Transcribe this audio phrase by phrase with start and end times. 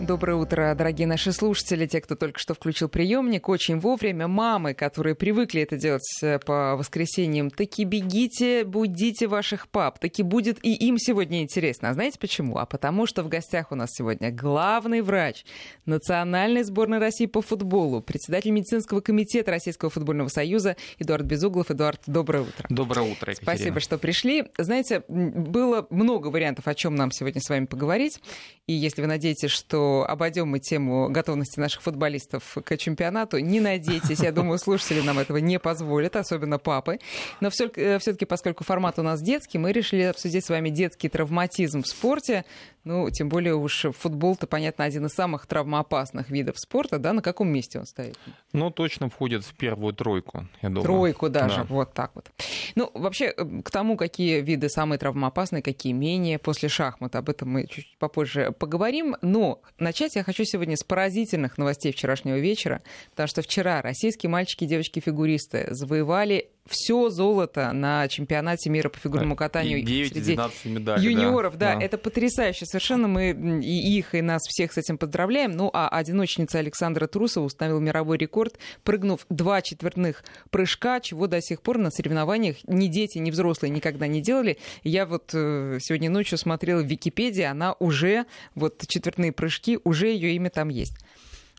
[0.00, 3.50] Доброе утро, дорогие наши слушатели, те, кто только что включил приемник.
[3.50, 9.98] Очень вовремя мамы, которые привыкли это делать э, по воскресеньям, таки бегите, будите ваших пап.
[9.98, 11.90] Таки будет и им сегодня интересно.
[11.90, 12.56] А знаете почему?
[12.56, 15.44] А потому что в гостях у нас сегодня главный врач
[15.84, 21.70] Национальной сборной России по футболу, председатель медицинского комитета Российского футбольного союза Эдуард Безуглов.
[21.70, 22.66] Эдуард, доброе утро.
[22.70, 23.56] Доброе утро, Екатерина.
[23.56, 24.46] Спасибо, что пришли.
[24.56, 28.18] Знаете, было много вариантов, о чем нам сегодня с вами поговорить.
[28.66, 33.38] И если вы надеетесь, что обойдем мы тему готовности наших футболистов к чемпионату.
[33.38, 36.98] Не надейтесь, я думаю, слушатели нам этого не позволят, особенно папы.
[37.40, 41.86] Но все-таки, поскольку формат у нас детский, мы решили обсудить с вами детский травматизм в
[41.86, 42.44] спорте.
[42.84, 47.12] Ну, тем более уж футбол-то, понятно, один из самых травмоопасных видов спорта, да?
[47.12, 48.18] На каком месте он стоит?
[48.52, 50.84] Ну, точно входит в первую тройку, я думаю.
[50.84, 51.64] Тройку даже, да.
[51.64, 52.30] вот так вот.
[52.74, 57.50] Ну, вообще, э, к тому, какие виды самые травмоопасные, какие менее, после шахмат, об этом
[57.50, 59.16] мы чуть попозже поговорим.
[59.20, 64.64] Но начать я хочу сегодня с поразительных новостей вчерашнего вечера, потому что вчера российские мальчики
[64.64, 71.56] и девочки-фигуристы завоевали все золото на чемпионате мира по фигурному катанию 9 среди медалей, юниоров.
[71.56, 72.66] Да, да, это потрясающе.
[72.66, 75.52] Совершенно мы и их, и нас всех с этим поздравляем.
[75.52, 81.62] Ну, а одиночница Александра Трусова установил мировой рекорд, прыгнув два четвертных прыжка, чего до сих
[81.62, 84.58] пор на соревнованиях ни дети, ни взрослые никогда не делали.
[84.82, 90.34] Я вот э, сегодня ночью смотрела в Википедии, она уже, вот четвертные прыжки, уже ее
[90.36, 90.98] имя там есть.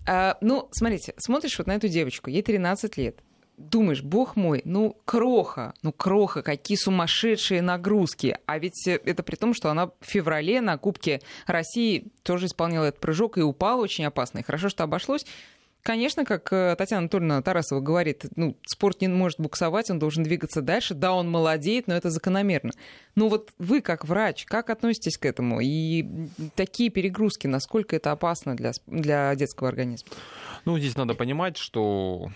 [0.08, 3.20] А, ну, смотрите, смотришь вот на эту девочку, ей 13 лет
[3.70, 8.38] думаешь, бог мой, ну кроха, ну кроха, какие сумасшедшие нагрузки.
[8.46, 13.00] А ведь это при том, что она в феврале на Кубке России тоже исполнила этот
[13.00, 14.40] прыжок и упала очень опасно.
[14.40, 15.26] И хорошо, что обошлось.
[15.84, 20.62] Конечно, как э, Татьяна Анатольевна Тарасова говорит, ну, спорт не может буксовать, он должен двигаться
[20.62, 20.94] дальше.
[20.94, 22.72] Да, он молодеет, но это закономерно.
[23.16, 25.60] Ну вот вы, как врач, как относитесь к этому?
[25.60, 26.06] И
[26.56, 30.12] такие перегрузки, насколько это опасно для, для детского организма?
[30.66, 32.30] Ну, здесь надо понимать, что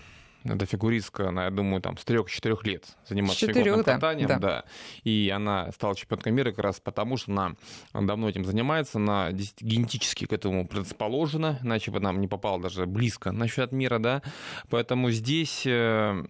[0.54, 3.94] эта фигуристка, она, я думаю, там с 3-4 лет заниматься фигурным да.
[3.94, 4.38] катанием, да.
[4.38, 4.64] да.
[5.04, 7.54] И она стала чемпионкой мира как раз потому, что она
[7.92, 13.32] давно этим занимается, она генетически к этому предрасположена, иначе бы нам не попала даже близко
[13.32, 14.22] на чемпионат мира, да.
[14.70, 16.24] Поэтому здесь э,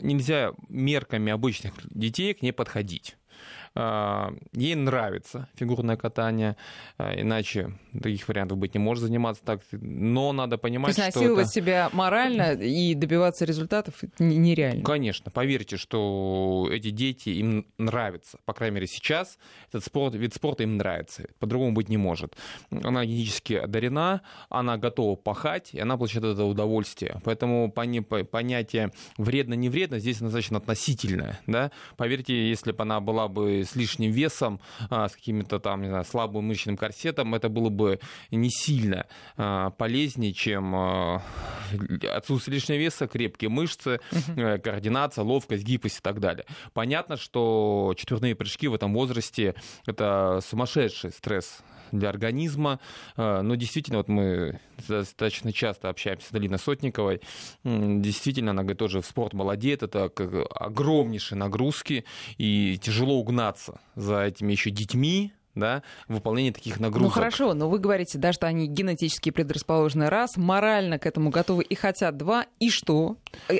[0.00, 3.16] нельзя мерками обычных детей к ней подходить.
[3.74, 6.56] А, ей нравится фигурное катание,
[6.98, 9.60] а, иначе таких вариантов быть не может заниматься так.
[9.70, 11.48] Но надо понимать, То есть что это...
[11.48, 14.82] себя морально и добиваться результатов нереально.
[14.82, 15.30] Конечно.
[15.30, 18.38] Поверьте, что эти дети, им нравится.
[18.44, 19.38] По крайней мере, сейчас
[19.68, 21.28] этот спорт, вид спорта им нравится.
[21.38, 22.36] По-другому быть не может.
[22.70, 27.20] Она генетически одарена, она готова пахать, и она получает это удовольствие.
[27.24, 31.38] Поэтому понятие вредно-не вредно здесь достаточно относительное.
[31.46, 31.70] Да?
[31.96, 36.04] Поверьте, если бы она была бы с лишним весом, а, с каким-то там, не знаю,
[36.04, 38.00] слабым мышечным корсетом, это было бы
[38.30, 39.06] не сильно
[39.36, 41.22] а, полезнее, чем а,
[42.12, 46.44] отсутствие лишнего веса, крепкие мышцы, uh координация, ловкость, гибкость и так далее.
[46.72, 49.54] Понятно, что четверные прыжки в этом возрасте—
[49.86, 51.62] это сумасшедший стресс
[51.92, 52.80] для организма.
[53.16, 57.20] Но действительно, вот мы достаточно часто общаемся с Долиной Сотниковой.
[57.64, 60.10] Действительно, она говорит, тоже в спорт молодеет, это
[60.54, 62.04] огромнейшие нагрузки,
[62.38, 67.08] и тяжело угнаться за этими еще детьми, да, выполнение таких нагрузок.
[67.08, 71.64] Ну хорошо, но вы говорите, да, что они генетически предрасположены раз, морально к этому готовы
[71.64, 73.16] и хотят два, и что?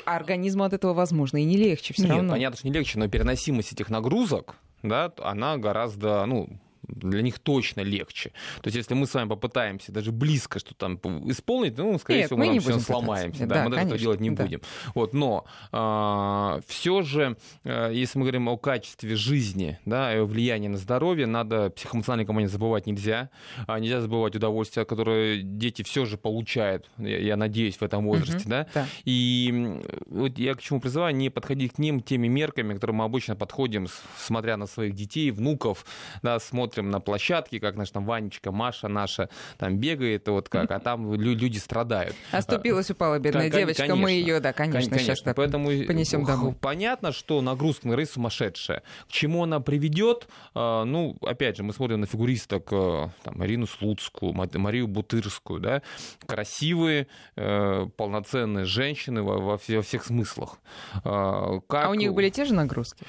[0.07, 2.33] А организму от этого, возможно, и не легче все Нет, равно.
[2.33, 4.55] понятно, что не легче, но переносимость этих нагрузок,
[4.85, 6.49] да, она гораздо, ну,
[6.91, 8.31] для них точно легче.
[8.63, 10.97] То есть, если мы с вами попытаемся даже близко что там
[11.31, 13.47] исполнить, ну, скорее Нет, всего, мы, мы все сломаемся.
[13.47, 14.45] Да, да, мы даже этого делать не да.
[14.45, 14.61] будем.
[14.95, 20.19] Вот, но э, а, все же, э, если мы говорим о качестве жизни, да, и
[20.19, 23.31] о влиянии на здоровье, надо психоэмоциональный компонент забывать нельзя.
[23.67, 28.37] А нельзя забывать удовольствие, которое дети все же получают, я, я надеюсь, в этом возрасте.
[28.37, 28.67] Угу, да?
[28.75, 28.87] Да.
[29.05, 33.37] И вот я к чему призываю, не подходить к ним теми мерками, которые мы обычно
[33.37, 33.87] подходим,
[34.19, 35.85] смотря на своих детей, внуков,
[36.23, 40.71] да, смотрим смотрим на площадке, как наш там Ванечка, Маша наша там бегает, вот как,
[40.71, 42.17] а там люди страдают.
[42.33, 45.15] Оступилась, упала бедная девочка, конечно, мы ее, да, конечно, конечно.
[45.15, 46.55] сейчас Поэтому понесем домой.
[46.61, 48.83] Понятно, что нагрузка на рейс сумасшедшая.
[49.09, 50.29] К чему она приведет?
[50.55, 55.83] А, ну, опять же, мы смотрим на фигуристок э, там, Марину Слуцкую, Марию Бутырскую, да,
[56.27, 57.07] красивые,
[57.37, 60.59] э, полноценные женщины во, во всех смыслах.
[61.05, 61.87] А, как...
[61.87, 63.05] а у них были те же нагрузки?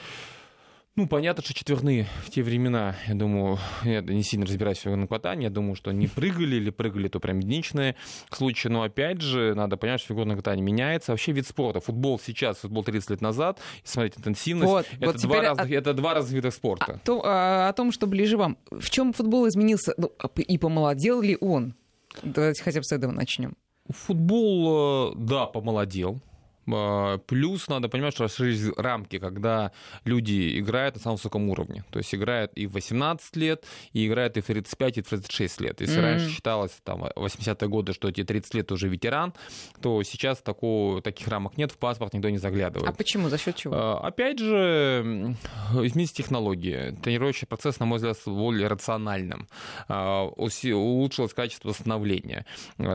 [0.98, 5.08] Ну, понятно, что четверные в те времена, я думаю, я не сильно разбираюсь в фигурном
[5.40, 7.96] я думаю, что не прыгали или прыгали, то прям единичные
[8.30, 8.68] случаи.
[8.68, 11.14] Но опять же, надо понять, что фигурное катание меняется.
[11.14, 11.80] Вообще вид спорта.
[11.80, 16.14] Футбол сейчас, футбол 30 лет назад, смотрите, интенсивность, вот, это, вот два разных, это два
[16.14, 16.96] разных вида спорта.
[16.96, 18.58] А, то, а, о том, что ближе вам.
[18.70, 21.74] В чем футбол изменился, ну, и помолодел ли он?
[22.22, 23.56] Давайте хотя бы с этого начнем.
[23.88, 26.20] Футбол, да, помолодел.
[26.68, 29.72] А, плюс надо понимать, что расширились рамки, когда
[30.06, 31.84] люди играют на самом высоком уровне.
[31.92, 35.62] То есть играют и в 18 лет, и играют и в 35, и в 36
[35.62, 35.82] лет.
[35.82, 36.02] Если mm-hmm.
[36.02, 39.34] раньше считалось, там, 80-е годы, что эти 30 лет уже ветеран,
[39.82, 42.90] то сейчас такого, таких рамок нет, в паспорт никто не заглядывает.
[42.90, 43.30] А почему?
[43.30, 43.76] За счет чего?
[43.76, 45.36] А, опять же,
[45.74, 46.96] изменились технологии.
[47.02, 49.48] Тренировочный процесс, на мой взгляд, более рациональным.
[49.88, 52.46] А, улучшилось качество восстановления.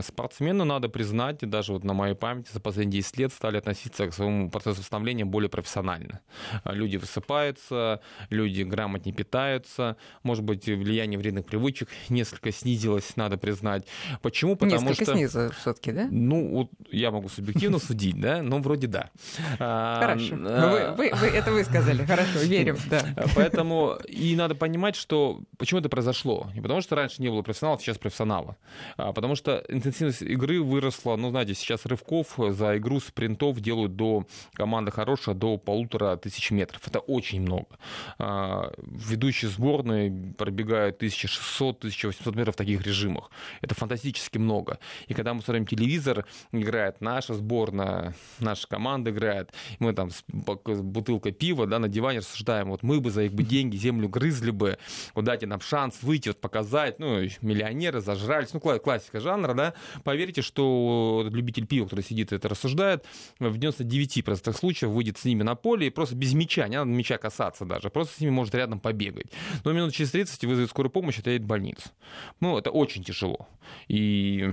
[0.02, 4.14] Спортсмену надо признать, даже вот на моей памяти за последние 10 лет стали относиться к
[4.14, 6.20] своему процессу восстановления более профессионально.
[6.62, 13.86] А, люди высыпаются, люди грамотнее питаются, может быть, влияние вредных привычек несколько снизилось, надо признать.
[14.22, 14.54] Почему?
[14.56, 15.12] Потому несколько что...
[15.14, 16.08] снизилось все-таки, да?
[16.10, 19.10] Ну, вот я могу субъективно судить, да, но вроде да.
[19.58, 20.36] А, хорошо.
[20.38, 23.02] А, вы, вы, это вы сказали, хорошо, верим, да.
[23.34, 26.50] Поэтому и надо понимать, что почему это произошло.
[26.54, 28.56] Не потому что раньше не было профессионалов, сейчас профессионалы.
[28.96, 33.96] А потому что интенсивность игры выросла, ну, знаете, сейчас рывков за игру спринтов часов делают
[33.96, 36.80] до команды хорошая до полутора тысяч метров.
[36.86, 37.78] Это очень много.
[38.18, 43.30] А, ведущие сборные пробегают 1600-1800 метров в таких режимах.
[43.62, 44.78] Это фантастически много.
[45.08, 51.32] И когда мы смотрим телевизор, играет наша сборная, наша команда играет, мы там с бутылкой
[51.32, 54.78] пива да, на диване рассуждаем, вот мы бы за их бы деньги землю грызли бы,
[55.14, 60.42] вот дайте нам шанс выйти, вот показать, ну, миллионеры зажрались, ну, классика жанра, да, поверьте,
[60.42, 63.04] что любитель пива, который сидит и это рассуждает,
[63.38, 67.18] в 99% случаев выйдет с ними на поле и просто без мяча, не надо мяча
[67.18, 69.26] касаться даже, просто с ними может рядом побегать.
[69.64, 71.90] Но минут через 30 вызовет скорую помощь, это едет в больницу.
[72.40, 73.48] Ну, это очень тяжело.
[73.88, 74.52] И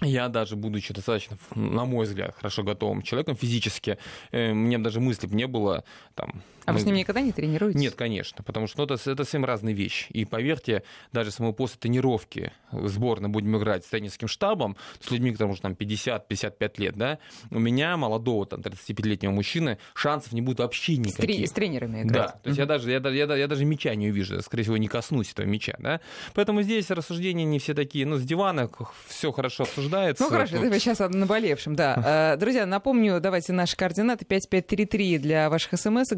[0.00, 3.98] я даже, будучи достаточно, на мой взгляд, хорошо готовым человеком физически,
[4.30, 5.84] э, мне даже мысли не было
[6.14, 6.42] там...
[6.68, 6.78] А мы...
[6.78, 7.80] вы с ним никогда не тренируетесь?
[7.80, 10.06] Нет, конечно, потому что ну, это, это совсем разные вещи.
[10.12, 10.82] И поверьте,
[11.12, 15.72] даже самому после тренировки сборной будем играть с тренерским штабом, с людьми, которым уже там
[15.72, 17.18] 50-55 лет, да,
[17.50, 21.46] у меня, молодого там 35-летнего мужчины, шансов не будет вообще никаких.
[21.46, 22.12] С, с тренерами играть.
[22.12, 24.88] Да, то есть я, даже, я, я, я даже мяча не увижу, скорее всего, не
[24.88, 26.00] коснусь этого мяча, да.
[26.34, 28.68] Поэтому здесь рассуждения не все такие, ну, с дивана
[29.06, 30.22] все хорошо обсуждается.
[30.22, 32.34] Ну хорошо, это сейчас о наболевшем, да.
[32.34, 36.12] Э, друзья, напомню, давайте наши координаты 5533 для ваших смс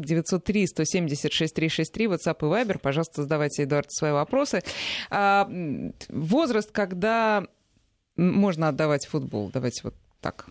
[0.45, 2.79] 903 176 363 WhatsApp и Viber.
[2.79, 4.61] Пожалуйста, задавайте, Эдуард, свои вопросы.
[5.09, 5.49] А,
[6.09, 7.45] возраст, когда
[8.15, 9.49] можно отдавать футбол?
[9.53, 10.47] Давайте вот так.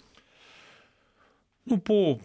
[1.67, 2.19] Ну, по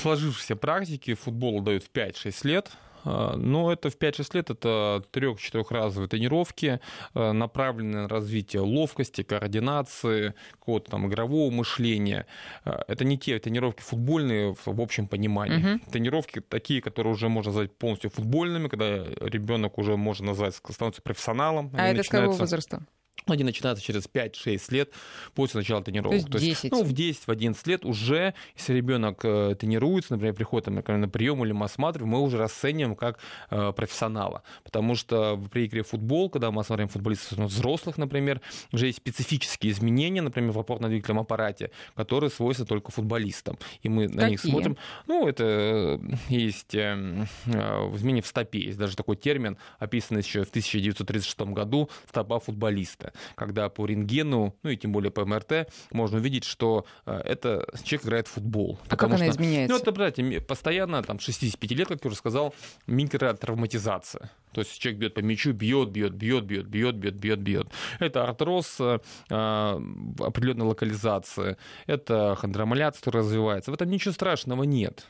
[0.00, 2.70] сложившейся практике футбол дают в 5-6 лет.
[3.04, 6.80] А, но это в 5-6 лет это трех-четырехразовые тренировки,
[7.14, 12.26] а, направленные на развитие ловкости, координации, какого-то там игрового мышления.
[12.64, 15.74] А, это не те тренировки футбольные в общем понимании.
[15.74, 15.90] Угу.
[15.90, 21.70] Тренировки такие, которые уже можно назвать полностью футбольными, когда ребенок уже можно назвать становится профессионалом.
[21.74, 22.82] А это с какого возраста?
[23.26, 24.90] Они начинаются через 5-6 лет
[25.34, 26.28] после начала тренировок.
[26.28, 26.70] То есть, 10.
[26.70, 31.08] То есть, ну, в 10-11 лет уже, если ребенок э, тренируется, например, приходит например, на
[31.08, 33.18] прием или мы осматриваем, мы уже расцениваем как
[33.50, 34.42] э, профессионала.
[34.64, 38.40] Потому что при игре в футбол, когда мы осматриваем футболистов ну, взрослых, например,
[38.72, 43.56] уже есть специфические изменения, например, в опорно-двигательном аппарате, которые свойственны только футболистам.
[43.82, 44.20] И мы Какие?
[44.20, 44.76] на них смотрим.
[45.06, 45.98] Ну, это э,
[46.28, 47.50] есть э, э,
[47.94, 48.58] изменения в стопе.
[48.58, 53.01] Есть даже такой термин, описанный еще в 1936 году, стопа футболиста
[53.34, 58.06] когда по рентгену, ну и тем более по МРТ, можно увидеть, что э, это человек
[58.06, 58.78] играет в футбол.
[58.88, 59.74] А как она что, изменяется?
[59.74, 62.54] Ну, это, знаете, постоянно, там, 65 лет, как я уже сказал,
[62.86, 64.30] микротравматизация.
[64.52, 67.68] То есть человек бьет по мячу, бьет, бьет, бьет, бьет, бьет, бьет, бьет, бьет.
[67.98, 68.98] Это артроз э,
[69.28, 73.70] определенной локализации, это хондромаляция, которая развивается.
[73.70, 75.06] В этом ничего страшного нет.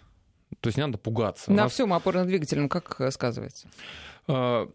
[0.61, 1.51] То есть не надо пугаться.
[1.51, 1.73] На нас...
[1.73, 3.69] всем опорно-двигательном как э, сказывается?
[4.29, 4.69] Э,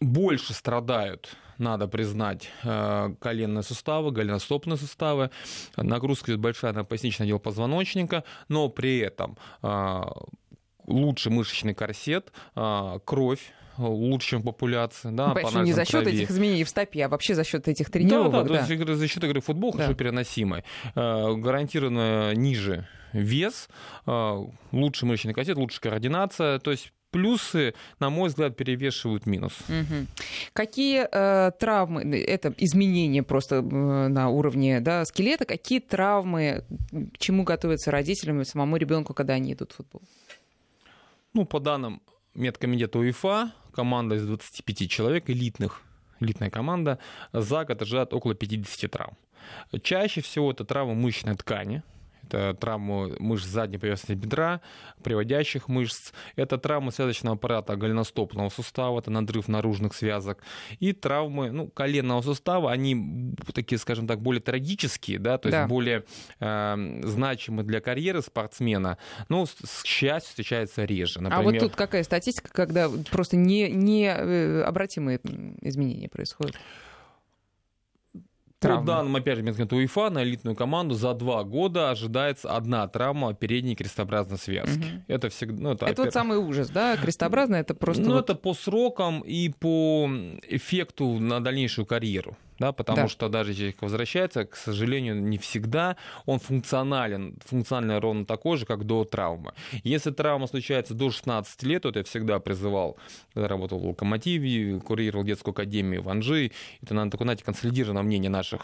[0.00, 5.30] больше страдают надо признать, э, коленные суставы, голеностопные суставы.
[5.76, 10.02] Нагрузка идет большая на поясничный отдел позвоночника, но при этом э,
[10.86, 15.10] лучше мышечный корсет, э, кровь лучше, чем популяция.
[15.10, 17.90] Да, ну, по не за счет этих изменений в стопе, а вообще за счет этих
[17.90, 18.32] тренировок.
[18.32, 18.66] Да, да, да.
[18.66, 19.78] То есть за счет игры в футбол да.
[19.78, 20.62] хорошо переносимый.
[20.94, 23.68] Гарантированно ниже вес,
[24.06, 26.60] лучше мышечный корсет, лучше координация.
[26.60, 29.52] То есть плюсы, на мой взгляд, перевешивают минус.
[29.68, 30.06] Угу.
[30.52, 33.60] Какие э, травмы, это изменения просто э,
[34.08, 36.64] на уровне да, скелета, какие травмы,
[37.14, 40.02] к чему готовятся родителям и самому ребенку, когда они идут в футбол?
[41.34, 42.02] Ну, по данным
[42.34, 45.82] медкомитета УЕФА, команда из 25 человек, элитных,
[46.18, 46.98] элитная команда,
[47.32, 49.16] за год ожидает около 50 травм.
[49.82, 51.84] Чаще всего это травмы мышечной ткани,
[52.26, 54.60] это травмы мышц задней поверхности бедра,
[55.02, 60.42] приводящих мышц, это травмы связочного аппарата голеностопного сустава, это надрыв наружных связок,
[60.80, 65.66] и травмы ну, коленного сустава, они такие, скажем так, более трагические, да, то есть да.
[65.66, 66.04] более
[66.40, 71.20] э, значимы для карьеры спортсмена, но, к счастью, встречаются реже.
[71.20, 71.40] Например...
[71.40, 76.56] А вот тут какая статистика, когда просто необратимые не э, изменения происходят?
[78.68, 83.34] По данным, опять же, Минского УЕФА, на элитную команду за два года ожидается одна травма
[83.34, 84.78] передней крестообразной связки.
[84.78, 85.02] Угу.
[85.08, 85.62] Это всегда...
[85.62, 86.04] Ну, это, это опять...
[86.06, 86.96] вот самый ужас, да?
[86.96, 88.02] Крестообразная, это просто...
[88.02, 88.24] Ну, вот...
[88.24, 90.08] это по срокам и по
[90.48, 93.08] эффекту на дальнейшую карьеру да, потому да.
[93.08, 95.96] что даже если человек возвращается, к сожалению, не всегда
[96.26, 99.52] он функционален, функционально ровно такой же, как до травмы.
[99.82, 102.96] Если травма случается до 16 лет, вот я всегда призывал,
[103.32, 108.30] когда работал в Локомотиве, курировал детскую академию в Анжи, это, наверное, такое, знаете, консолидированное мнение
[108.30, 108.62] наших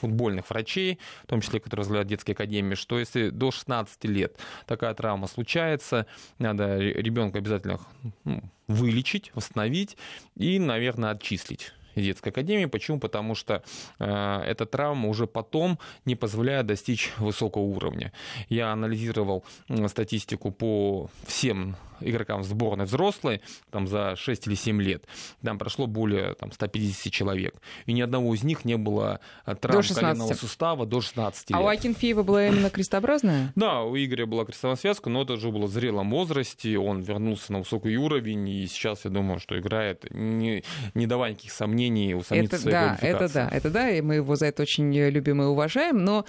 [0.00, 4.94] футбольных врачей, в том числе, которые возглавляют детские академии, что если до 16 лет такая
[4.94, 6.06] травма случается,
[6.38, 7.80] надо ребенка обязательно
[8.24, 9.96] ну, вылечить, восстановить
[10.36, 12.66] и, наверное, отчислить детской академии.
[12.66, 12.98] Почему?
[12.98, 13.62] Потому что
[13.98, 18.12] э, эта травма уже потом не позволяет достичь высокого уровня.
[18.48, 19.44] Я анализировал
[19.88, 23.40] статистику по всем игрокам сборной взрослой
[23.70, 25.04] там, за 6 или 7 лет.
[25.42, 27.54] Там прошло более там, 150 человек.
[27.86, 31.58] И ни одного из них не было э, травм коленного сустава до 16 лет.
[31.58, 33.52] А у Акинфеева была именно крестообразная?
[33.68, 36.78] Да, у Игоря была крестовая связка, но это уже было в зрелом возрасте.
[36.78, 40.62] Он вернулся на высокий уровень, и сейчас, я думаю, что играет, не,
[40.94, 44.46] не давая никаких сомнений усомниться это, да, это да, это да, и мы его за
[44.46, 46.24] это очень любим и уважаем, но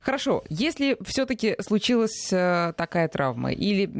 [0.00, 3.90] Хорошо, если все-таки случилась э, такая травма или,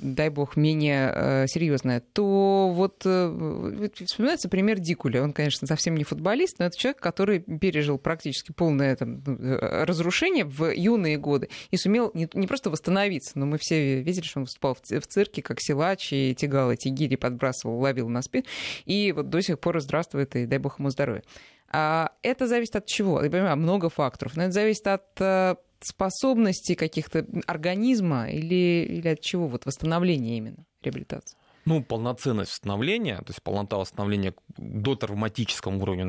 [0.00, 5.22] дай бог, менее э, серьезная, то вот э, вспоминается пример Дикуля.
[5.22, 10.74] Он, конечно, совсем не футболист, но это человек, который пережил практически полное там, разрушение в
[10.74, 14.74] юные годы и сумел не, не просто восстановиться, но мы все видели, что он выступал
[14.74, 18.44] в цирке как силач и тягал эти гири, подбрасывал, ловил на спину,
[18.84, 21.22] и вот до сих пор здравствует, и дай бог ему здоровья.
[21.70, 23.22] А это зависит от чего?
[23.22, 24.36] Я понимаю, много факторов.
[24.36, 29.48] Но это зависит от э, способностей каких-то организма или, или от чего?
[29.48, 31.36] Вот восстановления именно, реабилитации.
[31.64, 36.04] Ну, полноценность восстановления, то есть полнота восстановления до травматического уровня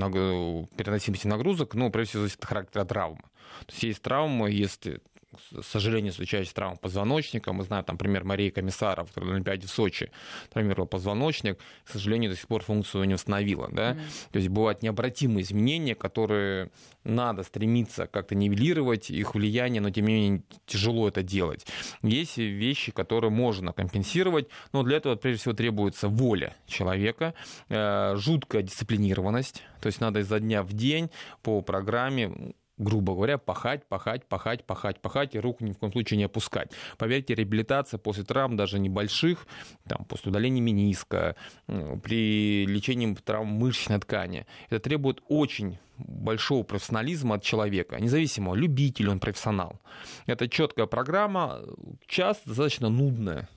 [0.77, 3.23] переносимости нагрузок, ну, прежде всего, зависит от характера травмы.
[3.65, 5.01] То есть есть травмы, если
[5.37, 7.53] к сожалению, случается травма позвоночника.
[7.53, 10.11] Мы знаем, там, пример Марии Комиссаров, которая на Олимпиаде в Сочи
[10.51, 11.59] травмировала позвоночник.
[11.85, 13.69] К сожалению, до сих пор функцию не восстановила.
[13.71, 13.91] Да?
[13.91, 14.31] Mm-hmm.
[14.31, 16.71] То есть бывают необратимые изменения, которые
[17.03, 21.65] надо стремиться как-то нивелировать их влияние, но тем не менее тяжело это делать.
[22.01, 27.33] Есть вещи, которые можно компенсировать, но для этого прежде всего требуется воля человека,
[27.69, 31.09] э, жуткая дисциплинированность, то есть надо изо дня в день
[31.41, 36.17] по программе грубо говоря, пахать, пахать, пахать, пахать, пахать и руку ни в коем случае
[36.17, 36.71] не опускать.
[36.97, 39.47] Поверьте, реабилитация после травм, даже небольших,
[39.87, 41.35] там, после удаления мениска,
[41.67, 49.19] при лечении травм мышечной ткани, это требует очень большого профессионализма от человека, независимо, любитель он,
[49.19, 49.79] профессионал.
[50.27, 51.61] Это четкая программа,
[52.05, 53.49] часто достаточно нудная.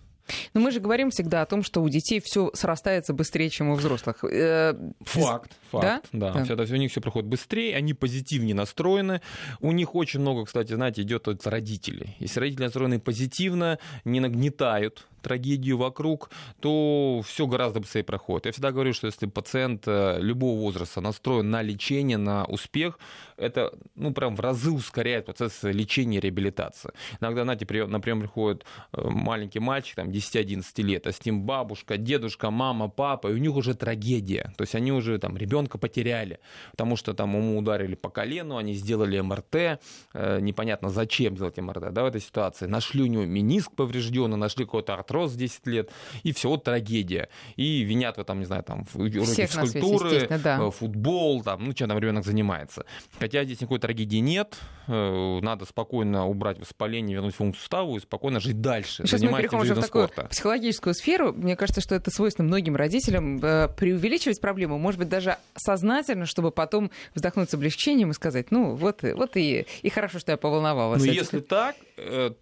[0.55, 3.75] Но мы же говорим всегда о том, что у детей все срастается быстрее, чем у
[3.75, 4.25] взрослых.
[4.25, 6.09] Э, факт, факт.
[6.13, 6.33] Да?
[6.35, 6.45] Да.
[6.55, 6.63] да.
[6.63, 9.21] У них все проходит быстрее, они позитивнее настроены.
[9.61, 12.17] У них очень много, кстати, знаете, идет от родителей.
[12.19, 18.47] Если родители настроены позитивно, не нагнетают трагедию вокруг, то все гораздо быстрее проходит.
[18.47, 22.99] Я всегда говорю, что если пациент э, любого возраста настроен на лечение, на успех,
[23.37, 26.91] это ну, прям в разы ускоряет процесс лечения и реабилитации.
[27.21, 32.51] Иногда, знаете, например, приходит э, маленький мальчик, там, 10-11 лет, а с ним бабушка, дедушка,
[32.51, 34.53] мама, папа, и у них уже трагедия.
[34.57, 36.39] То есть они уже там ребенка потеряли,
[36.73, 39.81] потому что там ему ударили по колену, они сделали МРТ,
[40.13, 42.67] э, непонятно зачем сделать МРТ, да, в этой ситуации.
[42.67, 45.91] Нашли у него мениск поврежденный, нашли какой-то артрос 10 лет,
[46.23, 47.29] и все, вот трагедия.
[47.57, 50.59] И винят в этом, не знаю, там, уроки Всех физкультуры, да.
[50.61, 52.85] Э, футбол, там, ну, чем там ребенок занимается.
[53.19, 58.41] Хотя здесь никакой трагедии нет, э, надо спокойно убрать воспаление, вернуть функцию ставу и спокойно
[58.41, 59.05] жить дальше.
[59.07, 60.29] Сейчас мы переходим уже в такую спорта.
[60.29, 61.33] психологическую сферу.
[61.33, 66.51] Мне кажется, что это свойственно многим родителям э, преувеличивать проблему, может быть, даже сознательно, чтобы
[66.51, 71.05] потом вздохнуть с облегчением и сказать, ну, вот, вот и, и хорошо, что я поволновалась.
[71.05, 71.77] Ну, если так,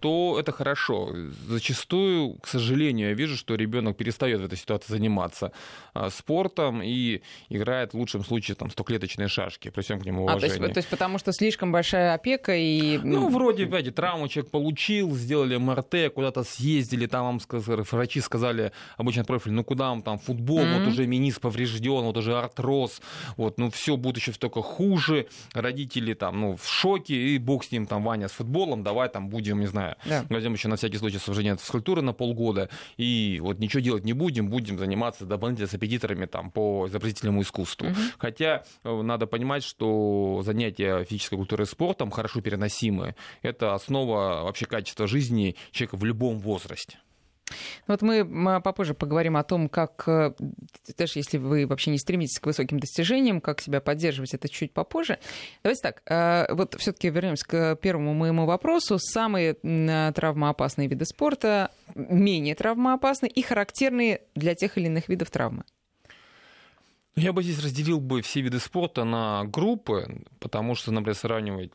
[0.01, 1.15] то это хорошо.
[1.49, 5.53] Зачастую, к сожалению, сожалению, я вижу, что ребенок перестает в этой ситуации заниматься
[5.95, 10.57] а, спортом и играет в лучшем случае там стоклеточные шашки, при всем к нему уважении.
[10.57, 12.99] А, то, есть, то есть потому что слишком большая опека и...
[12.99, 18.73] Ну, вроде, понимаете, травму человек получил, сделали МРТ, куда-то съездили, там вам сказали, врачи сказали,
[18.97, 20.79] обычно профиль, ну куда вам там, футбол, mm-hmm.
[20.79, 23.01] вот уже минис поврежден, вот уже артроз,
[23.37, 27.73] вот, ну все будет еще столько хуже, родители там, ну, в шоке, и бог с
[27.73, 30.27] ним, там, Ваня с футболом, давай там будем, не знаю, yeah.
[30.29, 31.19] возьмем еще на всякий случай
[31.51, 32.48] от физкультуры на полгода,
[32.97, 37.89] и вот ничего делать не будем, будем заниматься дополнительно с аппетиторами там по изобразительному искусству.
[37.89, 38.13] Mm-hmm.
[38.19, 43.15] Хотя э, надо понимать, что занятия физической культурой и спортом хорошо переносимы.
[43.43, 46.99] Это основа вообще качества жизни человека в любом возрасте.
[47.87, 50.33] Вот мы попозже поговорим о том, как, э,
[50.97, 55.19] даже если вы вообще не стремитесь к высоким достижениям, как себя поддерживать, это чуть попозже.
[55.63, 58.99] Давайте так, э, вот все-таки вернемся к первому моему вопросу.
[58.99, 65.65] Самые травмоопасные виды спорта, менее травмоопасные и характерные для тех или иных видов травмы.
[67.17, 71.73] Я бы здесь разделил бы все виды спорта на группы, потому что, например, сравнивать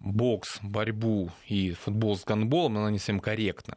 [0.00, 3.76] бокс, борьбу и футбол с гандболом, она не совсем корректна.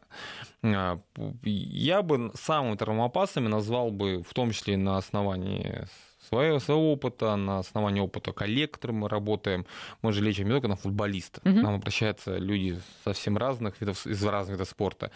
[0.62, 0.98] А,
[1.42, 5.86] я бы самыми травмоопасными назвал бы, в том числе на основании
[6.28, 9.66] своего, своего опыта, на основании опыта коллег, которым мы работаем.
[10.02, 11.44] Мы же лечим не только на футболистов.
[11.44, 11.54] Угу.
[11.54, 15.10] К нам обращаются люди совсем разных видов, из разных видов спорта.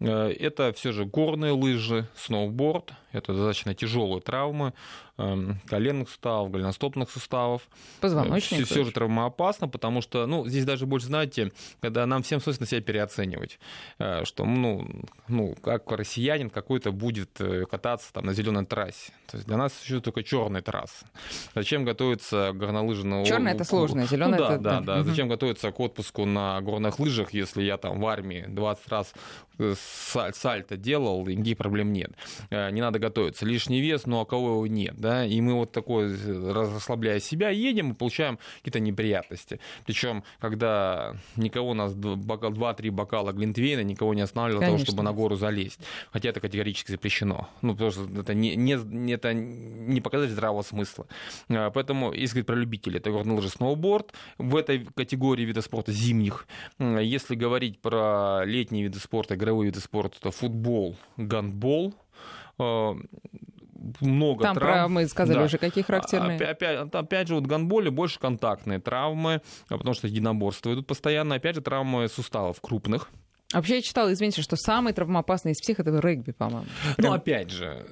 [0.00, 2.92] Э, это все же горные лыжи, сноуборд.
[3.12, 4.74] Это достаточно тяжелые травмы
[5.16, 7.62] эм, коленных суставов, голеностопных суставов.
[8.00, 8.64] Позвоночник.
[8.64, 12.66] Все, все же травмоопасно, потому что, ну, здесь даже больше, знаете, когда нам всем свойственно
[12.66, 13.58] себя переоценивать,
[13.98, 14.86] э, что, ну,
[15.26, 19.12] ну, как россиянин какой-то будет э, кататься там на зеленой трассе.
[19.26, 21.06] То есть для нас существует только черная трасса.
[21.54, 23.24] Зачем готовиться горнолыжного...
[23.24, 24.62] Черная это сложно, зеленая ну, да, это...
[24.62, 25.04] Да, да, да.
[25.04, 29.12] Зачем готовиться к отпуску на горных лыжах, если я там в армии 20 раз
[30.34, 32.12] сальто делал, и никаких проблем нет.
[32.50, 33.46] Э, не надо готовиться.
[33.46, 35.24] Лишний вес, но ну, а кого его нет, да?
[35.24, 36.14] И мы вот такой,
[36.52, 39.60] расслабляя себя, едем и получаем какие-то неприятности.
[39.86, 45.36] Причем, когда никого у нас 2-3 бокала глинтвейна, никого не останавливало того, чтобы на гору
[45.36, 45.80] залезть.
[46.12, 47.48] Хотя это категорически запрещено.
[47.62, 51.06] Ну, потому что это не, не, это не показатель здравого смысла.
[51.48, 55.92] Э, поэтому, если говорить про любителей, это горный лыжи сноуборд в этой категории вида спорта
[55.92, 56.46] зимних.
[56.78, 61.94] Если говорить про летние виды спорта, игровые виды спорта, это футбол, гандбол,
[64.00, 64.72] много там травм.
[64.74, 65.44] Про, мы сказали да.
[65.44, 66.36] уже, какие характерные.
[66.36, 71.36] Опять, опять, опять же, вот в гандболе больше контактные травмы, потому что единоборства идут постоянно.
[71.36, 73.08] Опять же, травмы суставов крупных.
[73.54, 76.66] Вообще, я читала, извините, что самый травмоопасный из всех это регби, по-моему.
[76.98, 77.86] Ну, опять же,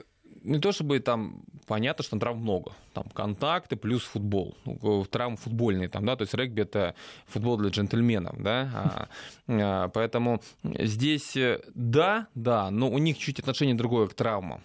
[0.47, 2.73] не то чтобы там понятно, что травм много.
[2.95, 4.57] Там контакты плюс футбол.
[4.65, 6.95] Ну, травмы футбольные там, да, то есть регби это
[7.27, 8.71] футбол для джентльменов, да.
[8.75, 9.09] А,
[9.49, 14.63] а, поэтому здесь э, да, да, но у них чуть отношение другое к травмам.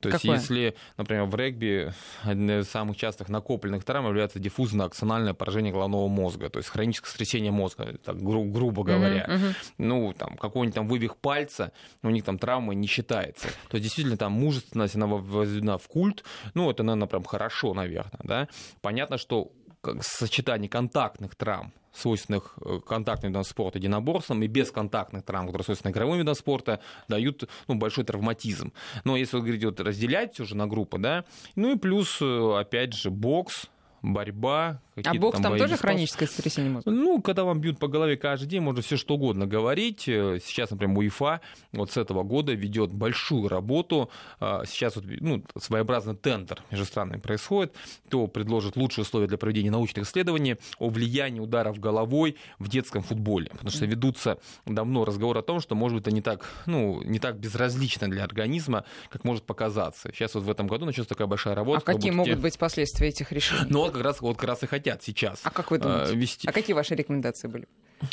[0.00, 0.38] То есть, Какое?
[0.38, 6.48] если, например, в регби одной из самых частых накопленных травм является диффузно-акциональное поражение головного мозга,
[6.50, 9.26] то есть хроническое сотрясение мозга, так гру- грубо говоря.
[9.28, 9.54] Uh-huh.
[9.78, 13.48] Ну, там, какой-нибудь там вывих пальца, у них там травма не считается.
[13.68, 18.20] То есть, действительно, там мужественность, она возведена в культ, ну, это, наверное, прям хорошо, наверное,
[18.22, 18.48] да.
[18.80, 19.52] Понятно, что
[20.00, 26.18] сочетание контактных травм свойственных э, контактным видам спорта единоборством и бесконтактных травм, которые свойственны игровым
[26.18, 28.72] видам спорта, дают ну, большой травматизм.
[29.04, 31.24] Но если вы говорите, вот, разделять уже на группы, да,
[31.56, 33.68] ну и плюс, э, опять же, бокс,
[34.02, 34.80] борьба.
[35.04, 35.80] А бокс там, там тоже спас...
[35.80, 36.90] хроническое сотрясение мозга?
[36.90, 40.00] Ну, когда вам бьют по голове каждый день, можно все что угодно говорить.
[40.02, 41.40] Сейчас, например, УЕФА
[41.72, 44.10] вот с этого года ведет большую работу.
[44.40, 47.74] А, сейчас вот, ну, своеобразный тендер между странами происходит.
[48.06, 53.50] Кто предложит лучшие условия для проведения научных исследований о влиянии ударов головой в детском футболе.
[53.50, 57.18] Потому что ведутся давно разговоры о том, что, может быть, это не так, ну, не
[57.18, 60.10] так безразлично для организма, как может показаться.
[60.12, 61.82] Сейчас вот в этом году начнется такая большая работа.
[61.84, 63.66] А какие могут быть последствия этих решений?
[63.68, 65.40] Ну, вот как раз, вот как раз и хотят сейчас.
[65.44, 66.12] А как вы думаете?
[66.12, 66.48] Э, вести.
[66.48, 67.68] А какие ваши рекомендации были?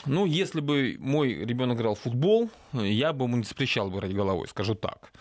[0.06, 4.14] Ну, если бы мой ребенок играл в футбол, я бы ему не запрещал бы играть
[4.14, 5.12] головой, скажу так.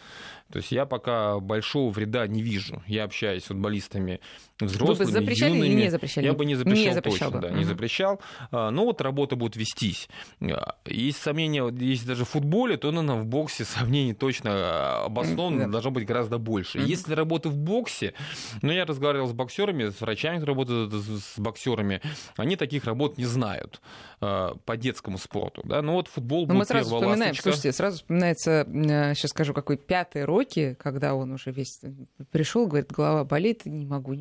[0.53, 2.83] То есть я пока большого вреда не вижу.
[2.87, 4.21] Я общаюсь с футболистами
[4.61, 5.67] взрослыми, Вы бы запрещали юными.
[5.67, 6.27] или не запрещали?
[6.27, 7.49] Я бы не запрещал, не запрещал точно, бы.
[7.49, 8.21] да, не запрещал.
[8.51, 10.09] А, но вот работа будет вестись.
[10.41, 15.71] А, есть сомнения, если даже в футболе, то, наверное, в боксе сомнений точно а, обоснованно
[15.71, 16.79] должно быть гораздо больше.
[16.79, 18.15] Если работа в боксе,
[18.63, 22.01] ну, я разговаривал с боксерами, с врачами, которые работают с боксерами,
[22.37, 23.81] они таких работ не знают
[24.21, 25.63] по детскому спорту.
[25.65, 25.83] Да?
[25.83, 27.43] Но вот футбол будет мы сразу вспоминаем, ласточка.
[27.43, 28.67] слушайте, сразу вспоминается,
[29.15, 31.81] сейчас скажу, какой пятый Рокки, когда он уже весь
[32.31, 34.15] пришел, говорит, голова болит, не могу,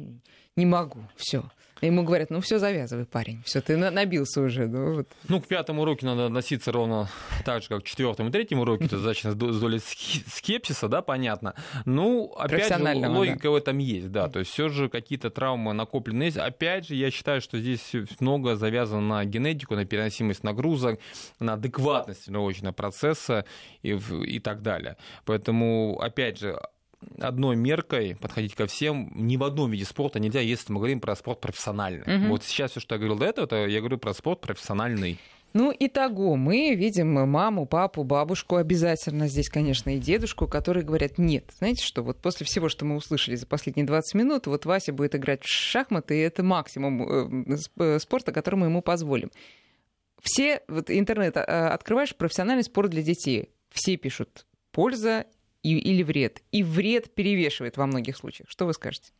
[0.56, 1.44] не могу, все.
[1.86, 4.68] Ему говорят, ну все, завязывай, парень, все, ты набился уже.
[4.68, 5.08] Ну, вот.
[5.28, 7.10] ну, к пятому уроку надо относиться ровно
[7.44, 11.56] так же, как к четвертому и третьему уроку, это значит с долей скепсиса, да, понятно.
[11.84, 13.50] Ну, опять же, логика да.
[13.50, 16.38] в этом есть, да, то есть все же какие-то травмы накоплены есть.
[16.38, 21.00] Опять же, я считаю, что здесь много завязано на генетику, на переносимость нагрузок,
[21.39, 23.44] на адекватность научного процесса
[23.82, 23.89] и,
[24.26, 24.96] и так далее.
[25.26, 26.58] Поэтому, опять же,
[27.20, 29.12] одной меркой подходить ко всем.
[29.16, 32.02] Ни в одном виде спорта нельзя, если мы говорим про спорт профессиональный.
[32.02, 32.28] Угу.
[32.30, 35.20] Вот сейчас все, что я говорил до этого, это я говорю про спорт профессиональный.
[35.54, 41.20] Ну и того, мы видим маму, папу, бабушку обязательно здесь, конечно, и дедушку, которые говорят,
[41.20, 44.94] нет, знаете что, вот после всего, что мы услышали за последние 20 минут, вот Вася
[44.94, 49.30] будет играть в шахматы, и это максимум э, э, спорта, который мы ему позволим.
[50.24, 55.26] Все, вот интернет а, открываешь, профессиональный спорт для детей, все пишут польза
[55.63, 56.43] и, или вред.
[56.52, 58.49] И вред перевешивает во многих случаях.
[58.49, 59.12] Что вы скажете?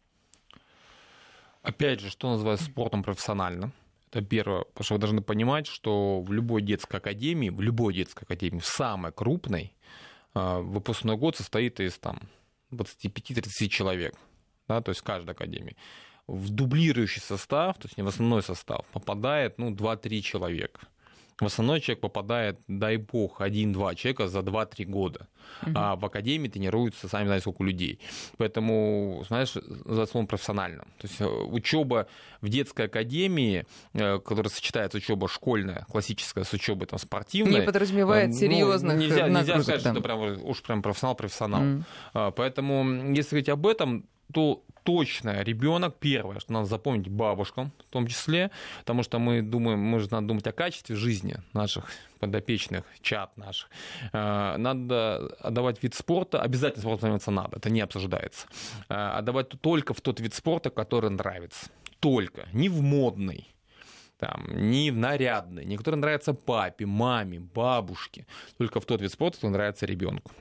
[1.62, 3.72] Опять же, что называется спортом профессиональным?
[4.12, 8.26] Это первое, потому что вы должны понимать, что в любой детской академии, в любой детской
[8.26, 9.74] академии, в самой крупной,
[10.36, 12.20] а, выпускной год состоит из там,
[12.72, 14.14] 25-30 человек,
[14.68, 15.78] да, то есть в каждой академии.
[16.28, 20.82] В дублирующий состав, то есть не в основной состав, попадает ну, 2-3 человека
[21.40, 25.28] в основной человек попадает, дай бог, один-два человека за 2-3 года.
[25.64, 25.72] Угу.
[25.76, 28.00] А в академии тренируются, сами знаете, сколько людей.
[28.38, 30.84] Поэтому, знаешь, за словом профессионально.
[31.00, 32.08] То есть э, учеба
[32.42, 37.60] в детской академии, э, которая сочетается учеба школьная, классическая, с учебой там, спортивной.
[37.60, 39.96] Не подразумевает э, ну, серьезных нельзя, нельзя сказать, там.
[39.96, 41.62] что это прям, уж прям профессионал-профессионал.
[41.62, 42.34] Mm.
[42.36, 48.08] Поэтому, если говорить об этом, то точно ребенок, первое, что надо запомнить бабушкам в том
[48.08, 53.36] числе, потому что мы думаем, мы же надо думать о качестве жизни наших подопечных, чат
[53.38, 53.70] наших.
[54.12, 58.48] Э, надо отдавать вид спорта, обязательно спортом заниматься надо, это не обсуждается.
[58.90, 61.68] Э, отдавать только в тот вид спорта, который нравится.
[62.00, 63.54] Только, не в модный,
[64.18, 68.26] там, не в нарядный, не который нравится папе, маме, бабушке,
[68.58, 70.32] только в тот вид спорта, который нравится ребенку.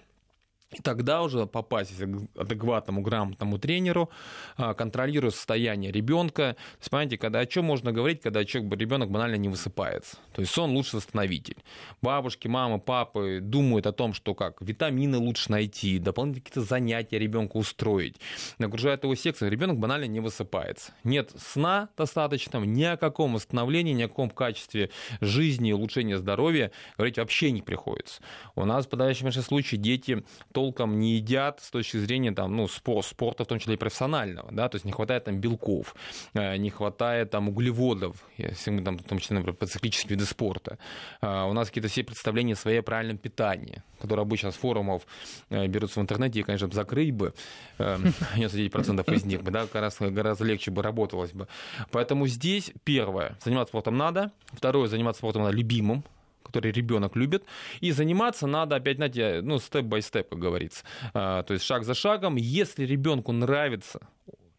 [0.73, 1.93] И тогда уже попасть
[2.35, 4.11] адекватному, грамотному тренеру,
[4.57, 6.57] а, контролируя состояние ребенка.
[6.57, 10.17] То есть, понимаете, когда о чем можно говорить, когда человек, ребенок банально не высыпается.
[10.33, 11.57] То есть сон лучше восстановитель.
[12.01, 17.59] Бабушки, мамы, папы думают о том, что как витамины лучше найти, дополнительные какие-то занятия ребенку
[17.59, 18.17] устроить.
[18.59, 20.93] Нагружают его секцией, ребенок банально не высыпается.
[21.05, 27.19] Нет сна достаточного, ни о каком восстановлении, ни о каком качестве жизни, улучшения здоровья говорить
[27.19, 28.23] вообще не приходится.
[28.55, 32.69] У нас в подавляющем случае дети то толком не едят с точки зрения там, ну,
[32.69, 34.49] спорта, в том числе и профессионального.
[34.53, 34.69] Да?
[34.69, 35.97] То есть не хватает там белков,
[36.35, 40.25] э, не хватает там углеводов, если мы там, в том числе, например, по циклические виды
[40.25, 40.79] спорта.
[41.21, 45.03] Э, у нас какие-то все представления свои о правильном питании, которые обычно с форумов
[45.51, 47.35] э, берутся в интернете, и, конечно, закрыть бы
[47.79, 51.49] 99% из них, да, гораздо, гораздо легче бы работалось бы.
[51.91, 56.05] Поэтому здесь первое, заниматься спортом надо, второе, заниматься спортом надо любимым,
[56.53, 57.45] который ребенок любит.
[57.81, 60.85] И заниматься надо, опять, знаете, ну, степ-бай-степ, как говорится.
[61.15, 62.37] А, то есть шаг за шагом.
[62.37, 64.01] Если ребенку нравится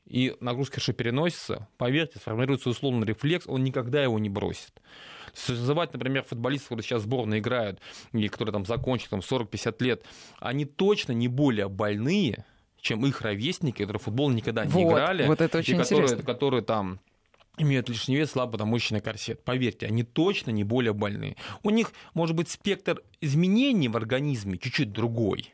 [0.08, 4.74] и нагрузка хорошо переносится, поверьте, сформируется условный рефлекс, он никогда его не бросит.
[5.34, 7.80] Созывать, например, футболистов, которые сейчас сборные играют,
[8.12, 10.04] и которые там закончат там, 40-50 лет,
[10.40, 12.46] они точно не более больные,
[12.80, 16.04] чем их ровесники, которые в футбол никогда не вот, играли, вот это очень и которые,
[16.04, 16.26] интересно.
[16.32, 17.00] которые там
[17.58, 19.44] имеют лишний вес, слабо домощенный корсет.
[19.44, 21.36] Поверьте, они точно не более больные.
[21.62, 25.54] У них может быть спектр изменений в организме чуть-чуть другой.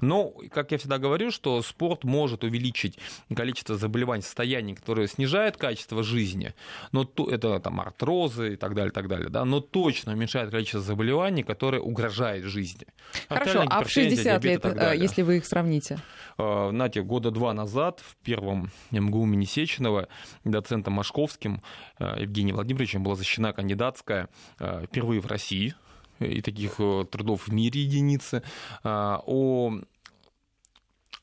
[0.00, 2.98] Но, как я всегда говорю, что спорт может увеличить
[3.34, 6.54] количество заболеваний, состояний, которые снижают качество жизни,
[6.92, 10.80] но то, это там артрозы и так далее, так далее, да, но точно уменьшает количество
[10.80, 12.86] заболеваний, которые угрожают жизни.
[13.28, 15.98] Хорошо, а в 60 лет, э, если вы их сравните?
[16.38, 20.08] Э, знаете, года два назад в первом МГУ имени Сеченова
[20.44, 21.62] доцентом Машковским
[21.98, 25.74] э, Евгением Владимировичем была защищена кандидатская впервые в России
[26.20, 28.42] и таких э, трудов в мире единицы,
[28.82, 29.80] а, о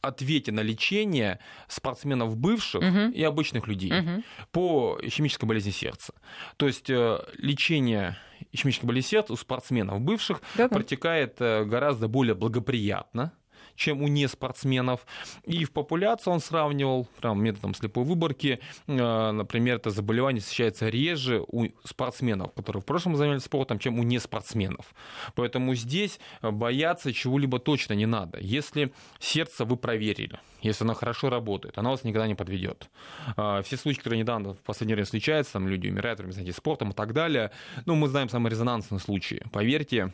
[0.01, 3.11] ответе на лечение спортсменов бывших угу.
[3.13, 4.23] и обычных людей угу.
[4.51, 6.13] по ишемической болезни сердца.
[6.57, 8.17] То есть э, лечение
[8.51, 10.69] ишемической болезни сердца у спортсменов бывших да -да.
[10.69, 13.33] протекает э, гораздо более благоприятно,
[13.77, 15.05] чем у неспортсменов.
[15.45, 18.59] И в популяции он сравнивал прям методом слепой выборки.
[18.87, 24.03] Э, например, это заболевание встречается реже у спортсменов, которые в прошлом занимались спортом, чем у
[24.03, 24.93] неспортсменов.
[25.35, 28.39] Поэтому здесь бояться чего-либо точно не надо.
[28.41, 32.89] Если сердце вы проверили, если оно хорошо работает, оно вас никогда не подведет.
[33.37, 36.93] Э, все случаи, которые недавно в последнее время встречаются, там люди умирают, знаете, спортом и
[36.93, 37.51] так далее,
[37.85, 39.43] ну, мы знаем самые резонансные случаи.
[39.51, 40.13] Поверьте,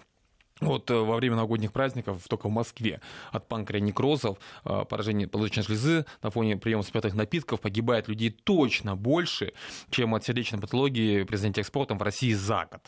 [0.61, 6.05] вот э, во время новогодних праздников только в Москве от панкреонекрозов, э, поражения поджелудочной железы
[6.21, 9.53] на фоне приема спиртных напитков погибает людей точно больше,
[9.89, 12.81] чем от сердечной патологии при занятии экспортом в России за год.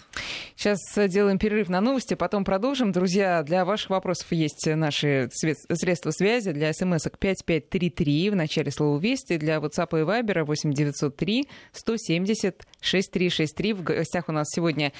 [0.56, 2.92] Сейчас делаем перерыв на новости, потом продолжим.
[2.92, 6.52] Друзья, для ваших вопросов есть наши средства связи.
[6.52, 13.74] Для смс-ок 5533 в начале слова «Вести», для WhatsApp и Viber 8903 170 6363.
[13.74, 14.94] В гостях у нас сегодня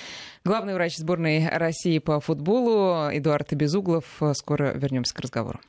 [0.46, 3.10] главный врач сборной России по футболу.
[3.12, 4.06] Эдуард Безуглов.
[4.34, 5.60] Скоро вернемся к разговору.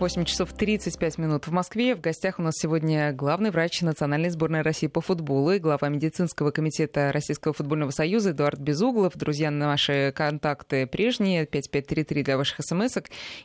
[0.00, 1.94] 8 часов 35 минут в Москве.
[1.94, 6.50] В гостях у нас сегодня главный врач Национальной сборной России по футболу и глава медицинского
[6.50, 9.16] комитета Российского футбольного союза Эдуард Безуглов.
[9.16, 12.96] Друзья, наши контакты прежние 5533 для ваших смс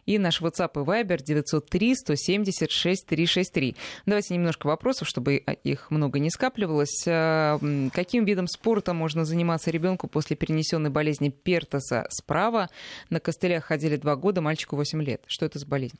[0.08, 3.76] и наш WhatsApp и Viber 903 176 363.
[4.08, 7.06] Давайте немножко вопросов, чтобы их много не скапливалось.
[7.08, 7.60] А,
[7.94, 12.70] каким видом спорта можно заниматься ребенку после перенесенной болезни Пертоса справа?
[13.12, 15.22] На костылях ходили два года, мальчику 8 лет.
[15.28, 16.00] Что это за болезнь?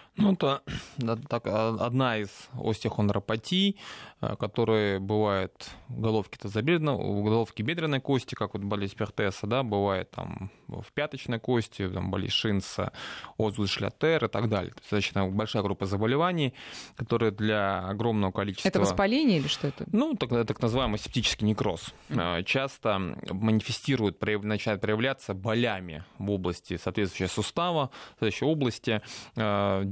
[0.17, 0.61] Ну, это
[1.29, 3.79] так, а, одна из остеохондропатий,
[4.19, 9.63] а, которые бывает в головке тазобедренной, в головке бедренной кости, как вот болезнь Пертеса, да,
[9.63, 12.91] бывает там в пяточной кости, там болезнь Шинца,
[13.37, 14.71] озус шлятер и так далее.
[14.71, 16.53] То есть достаточно большая группа заболеваний,
[16.95, 18.67] которые для огромного количества...
[18.69, 19.85] Это воспаление или что это?
[19.91, 21.93] Ну, так, так называемый септический некроз.
[22.09, 22.43] Mm-hmm.
[22.43, 22.99] Часто
[23.31, 24.43] манифестирует, прояв...
[24.43, 29.01] начинает проявляться болями в области соответствующего сустава, соответствующей области,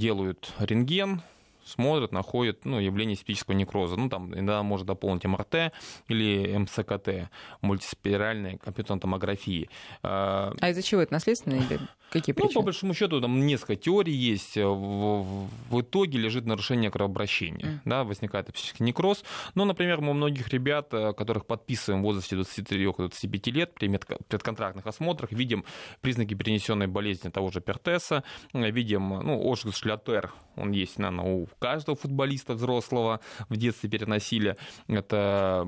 [0.09, 1.21] делают рентген,
[1.69, 3.95] смотрят, находят ну, явление септического некроза.
[3.95, 5.71] Ну, там иногда может дополнить МРТ
[6.07, 7.29] или МСКТ,
[7.61, 9.69] мультиспиральной компьютерной томографии.
[10.03, 11.79] А из-за чего это наследственно или
[12.11, 12.49] какие причины?
[12.49, 14.55] Ну, по большому счету, там несколько теорий есть.
[14.57, 17.65] В, в итоге лежит нарушение кровообращения.
[17.65, 17.79] Mm.
[17.85, 19.23] Да, возникает септический некроз.
[19.55, 24.87] Ну, например, мы у многих ребят, э, которых подписываем в возрасте 23-25 лет при предконтрактных
[24.87, 25.63] осмотрах, видим
[26.01, 31.95] признаки перенесенной болезни того же пертеса, видим, ну, ошгус шлятер, он есть, наверное, у каждого
[31.95, 33.19] футболиста взрослого
[33.49, 34.55] в детстве переносили.
[34.87, 35.67] Это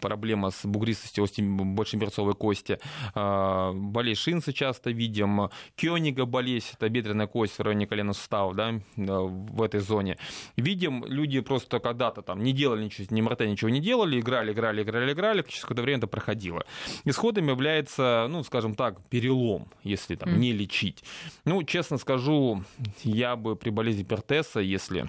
[0.00, 2.78] проблема с бугристостью большемерцовой кости.
[3.14, 5.50] А, болезнь шинца часто видим.
[5.76, 10.18] Кёнига болезнь, это бедренная кость в районе колена сустава, да, в этой зоне.
[10.56, 14.82] Видим, люди просто когда-то там не делали ничего, ни МРТ ничего не делали, играли, играли,
[14.82, 16.64] играли, играли, через какое-то время это проходило.
[17.04, 21.04] Исходом является, ну, скажем так, перелом, если там не лечить.
[21.44, 22.62] Ну, честно скажу,
[23.02, 25.08] я бы при болезни Пертеса, если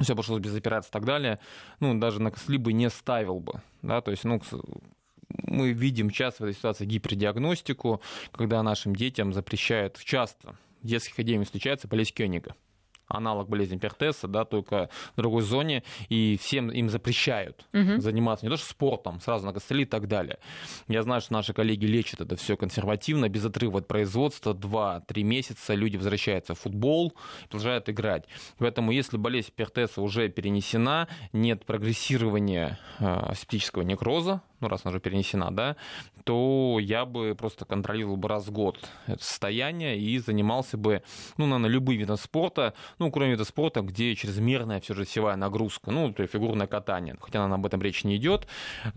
[0.00, 1.38] все обошлось без операции и так далее,
[1.80, 4.40] ну, даже на косли бы не ставил бы, да, то есть, ну,
[5.28, 8.00] мы видим часто в этой ситуации гипердиагностику,
[8.32, 12.54] когда нашим детям запрещают часто в детских академиях встречается болезнь Кёнига
[13.10, 18.00] аналог болезни Пертеса, да, только в другой зоне, и всем им запрещают угу.
[18.00, 20.38] заниматься не то что спортом, сразу на костыли и так далее.
[20.88, 25.74] Я знаю, что наши коллеги лечат это все консервативно, без отрыва от производства, 2-3 месяца
[25.74, 27.12] люди возвращаются в футбол,
[27.48, 28.24] продолжают играть.
[28.58, 35.00] Поэтому если болезнь Пертеса уже перенесена, нет прогрессирования э, септического некроза, ну, раз она уже
[35.00, 35.76] перенесена, да,
[36.24, 41.02] то я бы просто контролировал бы раз в год это состояние и занимался бы,
[41.36, 45.90] ну, наверное, любым видом спорта, ну, кроме вида спорта, где чрезмерная все же силовая нагрузка,
[45.90, 48.46] ну, то есть фигурное катание, хотя нам об этом речь не идет.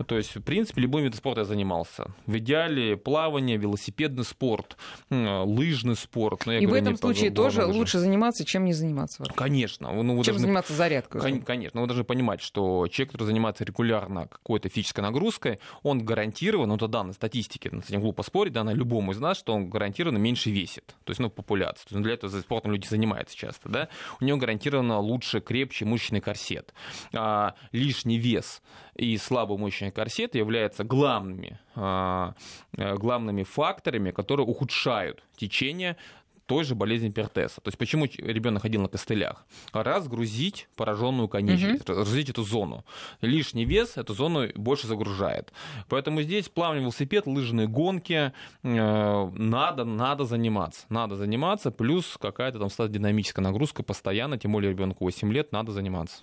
[0.06, 2.10] То есть, в принципе, любым видом спорта я занимался.
[2.26, 4.76] В идеале плавание, велосипедный спорт,
[5.10, 6.46] лыжный спорт.
[6.46, 9.24] Ну, и в этом случае тоже лучше заниматься, чем не заниматься.
[9.34, 9.92] Конечно.
[9.92, 11.40] Ну, чем заниматься зарядкой.
[11.42, 11.80] Конечно.
[11.80, 16.88] Вы должны понимать, что человек, который занимается регулярно какой-то физической нагрузкой, он гарантированно, ну, это
[16.88, 20.50] данные статистики, с этим глупо спорить, да, на любому из нас, что он гарантированно меньше
[20.50, 20.94] весит.
[21.04, 21.88] То есть, ну, популяция.
[21.88, 23.88] То есть, для этого спортом люди занимаются часто, да
[24.20, 26.72] у него гарантированно лучше, крепче мышечный корсет.
[27.14, 28.62] А, лишний вес
[28.94, 32.34] и слабый мышечный корсет являются главными, а,
[32.76, 35.96] э, главными факторами, которые ухудшают течение
[36.46, 37.60] той же болезни Пертеса.
[37.60, 39.44] То есть почему ребенок ходил на костылях?
[39.72, 41.98] Разгрузить пораженную конечность, угу.
[41.98, 42.84] разгрузить эту зону.
[43.20, 45.52] Лишний вес эту зону больше загружает.
[45.88, 50.86] Поэтому здесь плавный велосипед, лыжные гонки, э, надо, надо заниматься.
[50.88, 55.72] Надо заниматься, плюс какая-то там стать динамическая нагрузка постоянно, тем более ребенку 8 лет, надо
[55.72, 56.22] заниматься.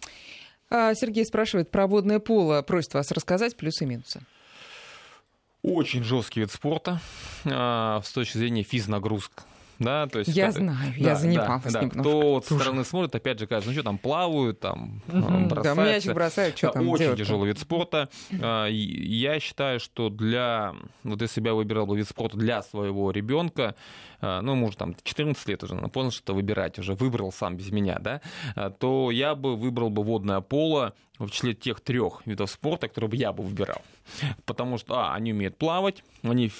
[0.69, 2.61] А Сергей спрашивает про водное поло.
[2.61, 4.21] Просит вас рассказать плюсы и минусы.
[5.63, 6.99] Очень жесткий вид спорта
[7.45, 9.43] а, с точки зрения физнагрузка
[9.81, 10.35] да, то есть...
[10.35, 11.89] Я это, знаю, да, я занималась да, да.
[11.89, 15.75] Кто вот со стороны смотрит, опять же, кажется, ну что там, плавают, там, угу, бросаются.
[15.75, 18.09] Да, мячик бросают, что там Очень тяжелый вид спорта.
[18.41, 20.75] А, я считаю, что для...
[21.03, 23.75] Вот если бы я выбирал бы вид спорта для своего ребенка,
[24.19, 27.97] а, ну, может, там, 14 лет уже, понял, что выбирать уже, выбрал сам без меня,
[27.99, 28.21] да,
[28.55, 33.09] а, то я бы выбрал бы водное поло в числе тех трех видов спорта, которые
[33.09, 33.81] бы я бы выбирал.
[34.45, 36.51] Потому что, а, они умеют плавать, они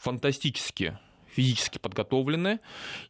[0.00, 0.98] фантастически
[1.36, 2.60] физически подготовлены,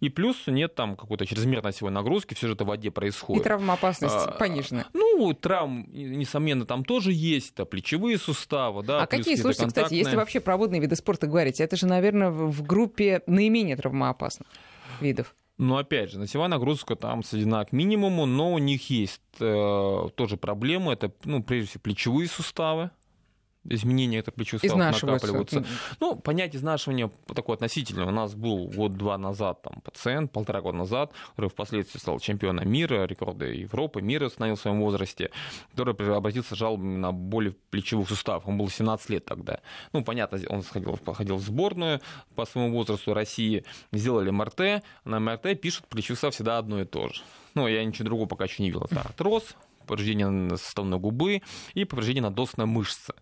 [0.01, 3.43] и плюс нет там какой-то чрезмерной силовой нагрузки, все же это в воде происходит.
[3.43, 4.87] И травмоопасность а, понижена.
[4.93, 9.03] Ну, травм, несомненно, там тоже есть, это плечевые суставы, да.
[9.03, 12.63] А какие, слушайте, кстати, если вообще про водные виды спорта говорить, это же, наверное, в
[12.63, 14.49] группе наименее травмоопасных
[15.01, 15.35] видов.
[15.59, 20.37] Но опять же, носевая нагрузка там сведена к минимуму, но у них есть э, тоже
[20.37, 20.93] проблемы.
[20.93, 22.91] Это, ну, прежде всего, плечевые суставы
[23.69, 25.65] изменения это плечо накапливаются.
[26.01, 28.07] Ну, понять изнашивания такое относительное.
[28.07, 33.05] У нас был год-два назад там, пациент, полтора года назад, который впоследствии стал чемпионом мира,
[33.05, 35.31] рекорды Европы, мира установил в своем возрасте,
[35.71, 38.49] который обратился с жалобами на боли в плечевых суставах.
[38.49, 39.61] Он был 17 лет тогда.
[39.93, 42.01] Ну, понятно, он сходил, походил в сборную
[42.35, 47.09] по своему возрасту России, сделали МРТ, на МРТ пишут плечевой сустав всегда одно и то
[47.09, 47.23] же.
[47.55, 48.85] Ну, я ничего другого пока еще не видел.
[48.85, 51.43] Это артроз, повреждение составной губы
[51.75, 53.15] и повреждение надостной мышцы.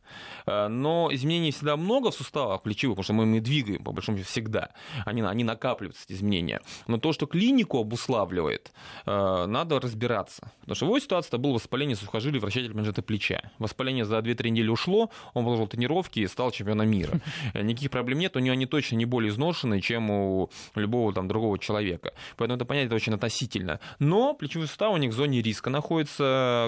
[0.46, 4.18] Э, но изменений всегда много в суставах плечевых, потому что мы ими двигаем, по большому
[4.18, 4.70] счету, всегда.
[5.04, 6.60] Они, они накапливаются, эти изменения.
[6.86, 8.72] Но то, что клинику обуславливает,
[9.06, 10.50] э, надо разбираться.
[10.60, 13.50] Потому что в его ситуации это было воспаление сухожилий вращателя манжеты плеча.
[13.58, 17.20] Воспаление за 2-3 недели ушло, он продолжил тренировки и стал чемпионом мира.
[17.54, 21.58] Никаких проблем нет, у него они точно не более изношенные, чем у любого там, другого
[21.58, 22.12] человека.
[22.36, 23.80] Поэтому это понятие это очень относительно.
[23.98, 26.24] Но плечевой сустав у них в зоне риска находится,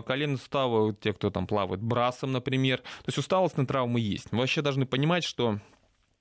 [0.06, 2.78] колено суставы, те, кто там плавает брасом, например.
[2.78, 4.32] То есть усталостные травмы есть.
[4.32, 5.58] Мы вообще должны понимать, что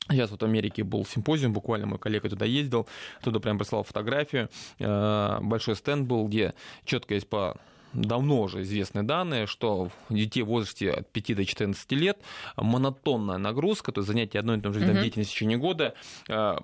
[0.08, 2.88] Сейчас вот в Америке был симпозиум, буквально мой коллега туда ездил,
[3.24, 4.50] туда прям прислал фотографию.
[4.78, 6.54] Э, большой стенд был, где
[6.86, 7.58] четко есть по
[7.96, 12.18] давно уже известны данные, что детей в возрасте от 5 до 14 лет
[12.58, 15.96] монотонная нагрузка, то есть занятие одной и той же видом деятельности в течение года,
[16.30, 16.58] э,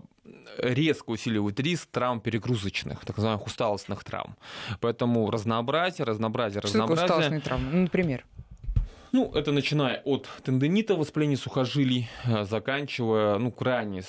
[0.57, 4.35] резко усиливает риск травм перегрузочных, так называемых усталостных травм.
[4.79, 7.05] Поэтому разнообразие, разнообразие, что разнообразие.
[7.05, 7.69] Что усталостные травмы?
[7.71, 8.25] Ну, например?
[9.13, 14.03] Ну, это начиная от тендонита, воспаления сухожилий, э, заканчивая, ну, крайний,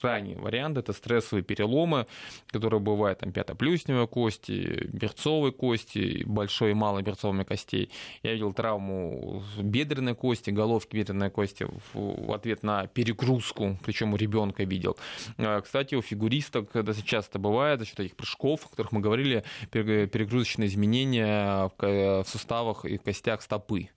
[0.00, 2.06] крайний вариант, это стрессовые переломы,
[2.48, 7.92] которые бывают там пятоплюсневой кости, берцовой кости, большой и малой берцовыми костей.
[8.24, 14.64] Я видел травму бедренной кости, головки бедренной кости в ответ на перегрузку, причем у ребенка
[14.64, 14.96] видел.
[15.38, 19.44] Э, кстати, у фигуристок это часто бывает за счет этих прыжков, о которых мы говорили,
[19.70, 23.90] перегрузочные изменения в суставах и костях стопы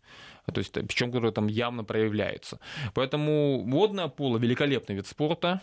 [0.51, 2.59] то есть, причем которые там явно проявляются.
[2.93, 5.61] Поэтому водное поло великолепный вид спорта,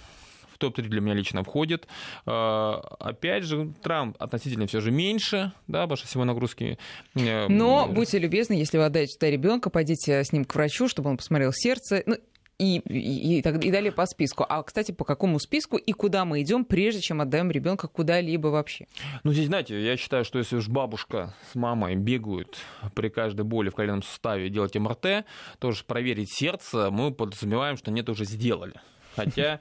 [0.53, 1.87] в топ-3 для меня лично входит.
[2.27, 6.79] А, опять же, травм относительно все же меньше, да, что всего нагрузки...
[7.15, 11.11] Э, Но будьте любезны, если вы отдаете туда ребенка, пойдите с ним к врачу, чтобы
[11.11, 12.03] он посмотрел сердце.
[12.07, 12.17] Ну,
[12.61, 14.45] и, и, и, и далее по списку.
[14.47, 18.87] А, кстати, по какому списку и куда мы идем, прежде чем отдаем ребенка куда-либо вообще?
[19.25, 22.59] Ну, здесь, знаете, я считаю, что если уж бабушка с мамой бегают
[22.95, 25.25] при каждой боли в коленном суставе делать МРТ,
[25.59, 28.75] то уж проверить сердце мы подразумеваем, что нет, уже сделали.
[29.17, 29.61] Хотя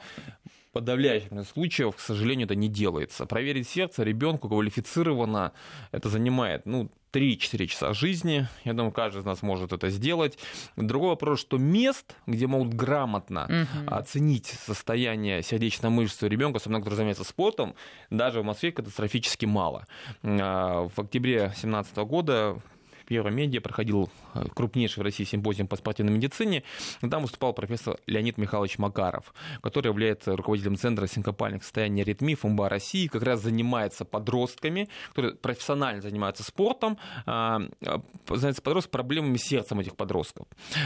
[0.73, 3.25] подавляющем случаях, к сожалению, это не делается.
[3.25, 5.53] Проверить сердце ребенку квалифицированно
[5.91, 8.47] это занимает ну, 3-4 часа жизни.
[8.63, 10.37] Я думаю, каждый из нас может это сделать.
[10.75, 13.93] Другой вопрос, что мест, где могут грамотно угу.
[13.93, 17.75] оценить состояние сердечной мышцы ребенка, особенно который занимается спортом,
[18.09, 19.87] даже в Москве катастрофически мало.
[20.23, 22.61] А, в октябре 2017 года
[23.09, 26.63] Первом медиа проходил э, крупнейший в России симпозиум по спортивной медицине.
[27.01, 33.07] Там выступал профессор Леонид Михайлович Макаров, который является руководителем Центра синкопальных состояний аритмии ФУМБА России,
[33.07, 39.95] как раз занимается подростками, которые профессионально занимаются спортом, а, а, занимается подростками проблемами сердцем этих
[39.95, 40.45] подростков.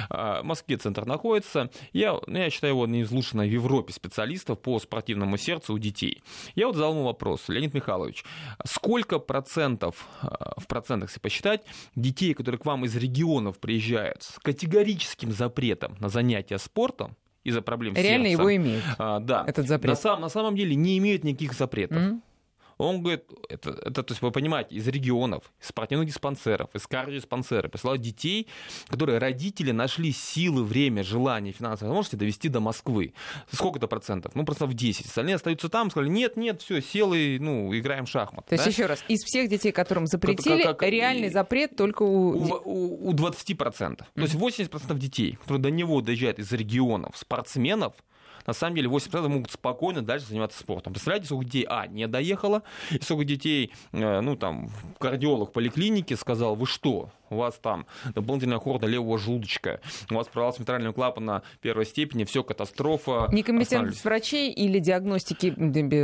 [0.10, 1.70] А, в Москве центр находится.
[1.92, 3.12] Я, ну, я считаю его одним из
[3.50, 6.24] в Европе специалистов по спортивному сердцу у детей.
[6.56, 8.24] Я вот задал ему вопрос, Леонид Михайлович,
[8.64, 14.40] сколько процентов, в процентах, если посчитать, детей детей, которые к вам из регионов приезжают с
[14.40, 18.42] категорическим запретом на занятия спортом, из-за проблем Реально сердца.
[18.42, 18.84] его имеют.
[18.98, 19.44] А, да.
[19.46, 19.90] Этот запрет.
[19.90, 21.98] На, сам, на самом деле не имеют никаких запретов.
[21.98, 22.22] Mm-hmm.
[22.78, 27.72] Он говорит, это, это, то есть вы понимаете, из регионов, из спортивных диспансеров, из кардиодиспансеров
[27.72, 28.48] присылают детей,
[28.88, 33.14] которые родители нашли силы, время, желание, финансовые возможности довести до Москвы.
[33.52, 34.36] Сколько это процентов?
[34.36, 35.06] Ну, процентов 10.
[35.06, 38.46] Остальные остаются там, сказали, нет, нет, все, сел и, ну, играем в шахмат.
[38.46, 38.64] То да?
[38.64, 42.32] есть, еще раз, из всех детей, которым запретили, как, как, реальный запрет только у...
[42.32, 43.56] У, у, у 20%.
[43.56, 44.06] Mm-hmm.
[44.16, 47.94] То есть 80% детей, которые до него доезжают из регионов, спортсменов,
[48.46, 50.94] на самом деле 8% могут спокойно дальше заниматься спортом.
[50.94, 56.16] Представляете, сколько детей, а, не доехало, и сколько детей, э, ну, там, кардиолог в поликлинике
[56.16, 61.44] сказал, вы что, у вас там дополнительная хорда левого желудочка, у вас провал центрального клапана
[61.62, 63.28] первой степени, все катастрофа.
[63.32, 65.54] Некомпетентность врачей или диагностики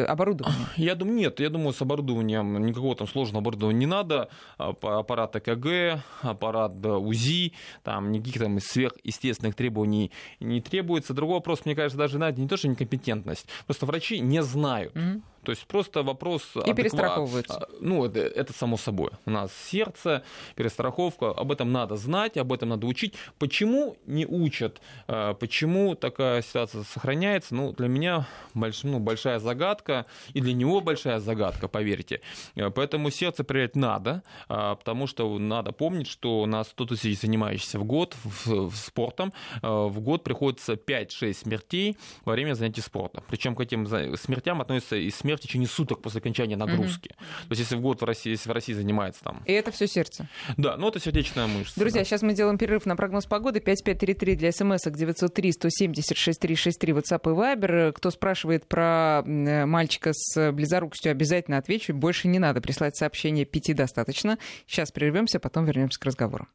[0.05, 0.55] оборудования?
[0.75, 1.39] Я думаю, нет.
[1.39, 4.29] Я думаю, с оборудованием никакого там сложного оборудования не надо.
[4.57, 11.13] А, аппарат ЭКГ, аппарат УЗИ, там никаких там сверхъестественных требований не требуется.
[11.13, 14.95] Другой вопрос, мне кажется, даже знаете, не то, что некомпетентность, просто врачи не знают.
[14.95, 16.43] Mm-hmm то есть просто вопрос...
[16.55, 16.75] И адекват...
[16.75, 17.57] перестраховываются.
[17.57, 19.11] А, ну, это, это само собой.
[19.25, 20.23] У нас сердце,
[20.55, 23.15] перестраховка, об этом надо знать, об этом надо учить.
[23.37, 24.81] Почему не учат?
[25.07, 27.55] А, почему такая ситуация сохраняется?
[27.55, 32.21] Ну, для меня больш, ну, большая загадка, и для него большая загадка, поверьте.
[32.55, 37.85] А, поэтому сердце проверять надо, потому что надо помнить, что на 100 тысяч занимающихся в
[37.85, 43.23] год в, в спортом, в год приходится 5-6 смертей во время занятий спорта.
[43.27, 43.85] Причем к этим
[44.17, 47.09] смертям относятся и смерть в течение суток после окончания нагрузки.
[47.09, 47.47] Mm-hmm.
[47.47, 49.41] То есть если в год в России, если в России занимается там...
[49.45, 50.27] И это все сердце?
[50.57, 51.79] Да, ну это сердечная мышца.
[51.79, 52.05] Друзья, да.
[52.05, 53.59] сейчас мы делаем перерыв на прогноз погоды.
[53.59, 57.91] 5533 для смс-ок 903 170 6363 WhatsApp и Viber.
[57.93, 61.93] Кто спрашивает про мальчика с близорукостью, обязательно отвечу.
[61.93, 64.37] Больше не надо прислать сообщение, пяти достаточно.
[64.67, 66.47] Сейчас прервемся, потом вернемся к разговору.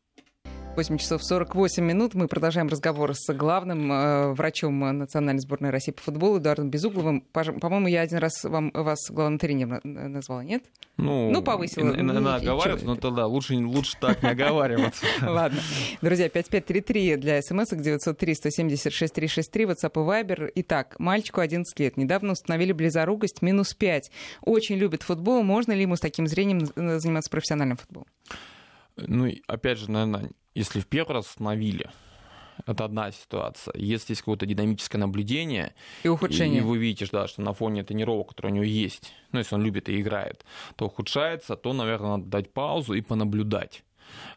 [0.76, 2.14] 8 часов 48 минут.
[2.14, 7.20] Мы продолжаем разговор с главным э, врачом национальной сборной России по футболу Эдуардом Безугловым.
[7.20, 10.64] По-моему, я один раз вам, вас главным тренером назвала, нет?
[10.96, 11.94] Ну, ну повысила.
[11.94, 15.06] Иногда оговариваться, но тогда лучше, лучше так не оговариваться.
[15.22, 15.60] Ладно.
[16.02, 20.50] Друзья, 5533 для смс 903 176 363 WhatsApp и Viber.
[20.56, 21.96] Итак, мальчику 11 лет.
[21.96, 24.10] Недавно установили близорукость минус 5.
[24.42, 25.44] Очень любит футбол.
[25.44, 26.66] Можно ли ему с таким зрением
[26.98, 28.08] заниматься профессиональным футболом?
[28.96, 31.90] Ну, опять же, наверное, если в первый раз остановили,
[32.66, 33.74] это одна ситуация.
[33.76, 36.60] Если есть какое-то динамическое наблюдение, и ухудшение.
[36.60, 39.62] И вы видите, да, что на фоне тренировок, которые у него есть, ну, если он
[39.62, 40.44] любит и играет,
[40.76, 43.84] то ухудшается, то, наверное, надо дать паузу и понаблюдать.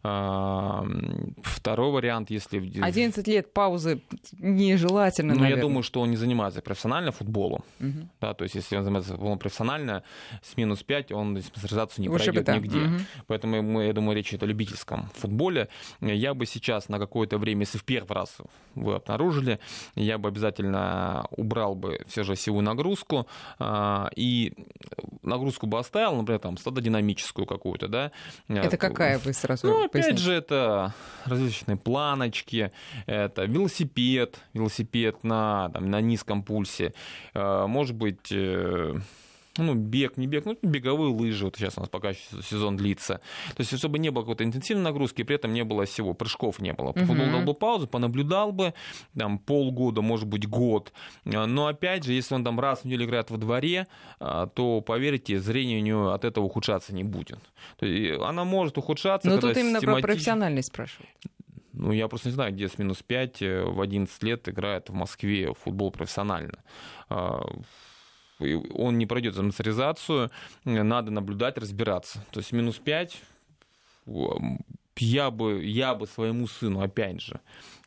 [0.01, 2.57] Второй вариант, если...
[2.82, 4.01] 11 лет паузы
[4.39, 7.63] нежелательно, Ну, я думаю, что он не занимается профессионально футболом.
[7.80, 8.09] Угу.
[8.21, 10.03] Да, то есть, если он занимается футболом профессионально,
[10.41, 12.80] с минус 5 он специализацию не Ушибы, пройдет нигде.
[12.80, 12.95] Угу.
[13.28, 15.67] Поэтому, мы, я думаю, речь идет о любительском футболе.
[16.01, 18.38] Я бы сейчас на какое-то время, если в первый раз
[18.75, 19.59] вы обнаружили,
[19.95, 23.28] я бы обязательно убрал бы все же силовую нагрузку
[23.59, 24.53] а, и
[25.23, 28.11] нагрузку бы оставил, например, там, стадодинамическую какую-то, да.
[28.47, 30.20] Это какая вы сразу ну, опять пояснить?
[30.20, 30.93] же, это
[31.26, 32.72] различные планочки,
[33.05, 36.93] это велосипед, велосипед на, там, на низком пульсе,
[37.34, 38.95] э, может быть, э,
[39.63, 43.21] ну, бег, не бег, ну, беговые лыжи, вот сейчас у нас пока сезон длится.
[43.55, 46.73] То есть, чтобы не было какой-то интенсивной нагрузки, при этом не было всего, прыжков не
[46.73, 46.93] было.
[46.93, 48.73] Футбол дал бы паузу, понаблюдал бы,
[49.17, 50.93] там, полгода, может быть, год.
[51.25, 53.87] Но, опять же, если он там раз в неделю играет во дворе,
[54.19, 57.39] а, то, поверьте, зрение у него от этого ухудшаться не будет.
[57.77, 60.01] То есть, она может ухудшаться, Но тут именно систематич...
[60.01, 61.09] про профессиональность спрашивают.
[61.77, 64.93] Ну, я просто не знаю, где с минус 5 э, в 11 лет играет в
[64.93, 66.63] Москве футбол профессионально
[67.09, 67.41] а,
[68.39, 70.31] он не пройдет замацаризацию,
[70.63, 72.23] надо наблюдать, разбираться.
[72.31, 73.21] То есть минус 5
[74.99, 77.39] я бы, я бы своему сыну, опять же,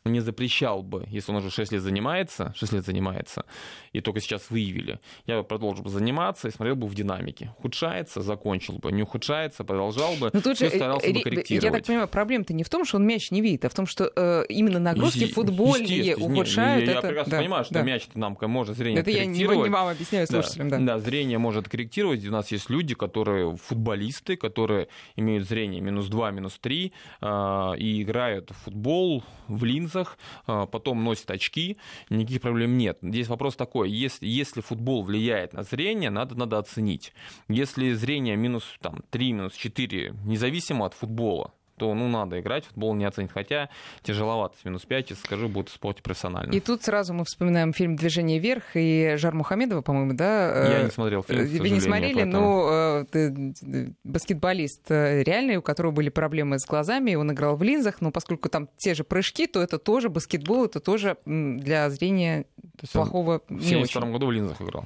[0.05, 3.45] не запрещал бы, если он уже 6 лет занимается, 6 лет занимается,
[3.93, 7.53] и только сейчас выявили, я бы продолжил бы заниматься и смотрел бы в динамике.
[7.59, 11.63] Ухудшается, закончил бы, не ухудшается, продолжал бы, Но тут же, старался э, бы корректировать.
[11.63, 13.85] Я так понимаю, проблема-то не в том, что он мяч не видит, а в том,
[13.85, 16.85] что э, именно нагрузки футбольные ухудшают.
[16.85, 16.91] Я, это...
[16.91, 17.81] я прекрасно да, понимаю, что да.
[17.83, 19.39] мяч нам может зрение это корректировать.
[19.39, 20.77] Это я не, вам объясняю слушателям, да.
[20.79, 20.85] да.
[20.85, 22.25] Да, зрение может корректировать.
[22.25, 28.01] У нас есть люди, которые футболисты, которые имеют зрение минус 2, минус 3, э, и
[28.01, 30.17] играют в футбол в линзах,
[30.47, 31.77] э, потом носят очки,
[32.09, 32.97] никаких проблем нет.
[33.01, 37.13] Здесь вопрос такой, если, если футбол влияет на зрение, надо, надо оценить.
[37.47, 42.93] Если зрение минус там, 3, минус 4, независимо от футбола, то ну, надо играть, футбол
[42.93, 43.31] не оценить.
[43.31, 43.67] Хотя
[44.03, 46.53] тяжеловато с минус 5, если скажу, будет в спорте профессионально.
[46.53, 50.77] И тут сразу мы вспоминаем фильм «Движение вверх» и Жар Мухамедова, по-моему, да?
[50.77, 56.09] Я не смотрел фильм, Вы не смотрели, но э, баскетболист э, реальный, у которого были
[56.09, 59.79] проблемы с глазами, он играл в линзах, но поскольку там те же прыжки, то это
[59.79, 62.45] тоже баскетбол, это тоже для зрения
[62.93, 64.85] плохого в 72 году в линзах играл.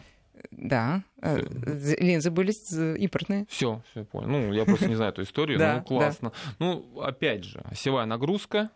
[0.51, 1.41] Да, э,
[1.99, 2.51] линзы были
[2.97, 3.45] импортные.
[3.49, 4.27] Все, все понял.
[4.27, 6.31] Ну, я просто не знаю эту историю, ну, классно.
[6.59, 8.69] Ну, опять же, осевая нагрузка,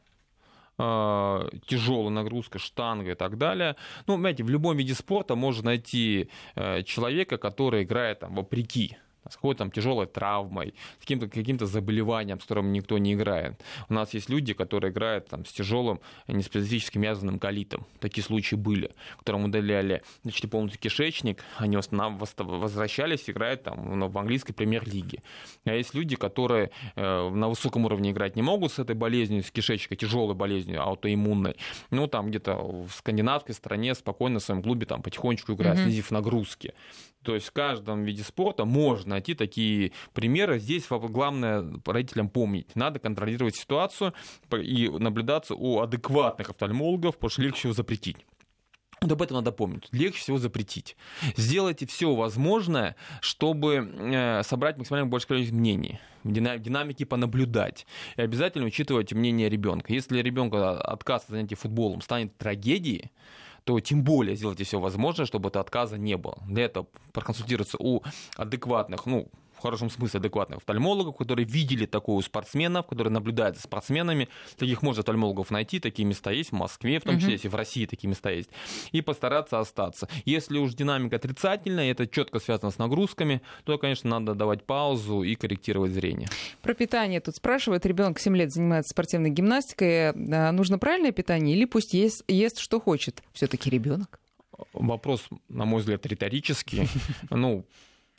[0.81, 3.75] а, тяжелая нагрузка, штанга и так далее.
[4.07, 8.97] Ну, понимаете, в любом виде спорта можно найти э, человека, который играет там вопреки
[9.29, 13.61] с какой-то там тяжелой травмой, с каким-то каким заболеванием, с которым никто не играет.
[13.89, 17.85] У нас есть люди, которые играют там, с тяжелым неспецифическим язвенным колитом.
[17.99, 25.21] Такие случаи были, которым удаляли значит, полностью кишечник, они возвращались, играют там, в английской премьер-лиге.
[25.65, 29.51] А есть люди, которые э, на высоком уровне играть не могут с этой болезнью, с
[29.51, 31.55] кишечника, тяжелой болезнью, аутоиммунной.
[31.91, 35.83] Ну, там где-то в скандинавской стране спокойно в своем клубе там потихонечку играют, mm-hmm.
[35.83, 36.73] снизив нагрузки.
[37.23, 40.59] То есть в каждом виде спорта можно найти такие примеры.
[40.59, 42.75] Здесь главное родителям помнить.
[42.75, 44.13] Надо контролировать ситуацию
[44.51, 48.17] и наблюдаться у адекватных офтальмологов, потому что легче всего запретить.
[49.01, 49.87] Вот об этом надо помнить.
[49.91, 50.97] Легче всего запретить.
[51.37, 57.87] Сделайте все возможное, чтобы э, собрать максимально большое количество мнений, в динамике понаблюдать.
[58.17, 59.93] И обязательно учитывать мнение ребенка.
[59.93, 63.11] Если ребенка отказ от занятий футболом станет трагедией,
[63.69, 66.39] то тем более сделайте все возможное, чтобы этого отказа не было.
[66.47, 68.01] Для этого проконсультироваться у
[68.35, 69.27] адекватных, ну,
[69.59, 74.29] в хорошем смысле адекватных офтальмологов, которые видели такое у спортсменов, которые наблюдают за спортсменами.
[74.57, 77.85] Таких можно офтальмологов найти, такие места есть в Москве, в том числе, если в России
[77.85, 78.49] такие места есть,
[78.91, 80.07] и постараться остаться.
[80.25, 85.23] Если уж динамика отрицательная, и это четко связано с нагрузками, то, конечно, надо давать паузу
[85.23, 86.29] и корректировать зрение.
[86.61, 87.85] Про питание тут спрашивают.
[87.85, 90.09] Ребенок 7 лет занимается спортивной гимнастикой.
[90.09, 93.21] А нужно правильное питание или пусть ест, ест что хочет?
[93.33, 94.19] Все-таки ребенок?
[94.73, 96.87] Вопрос, на мой взгляд, риторический.
[97.29, 97.65] Ну,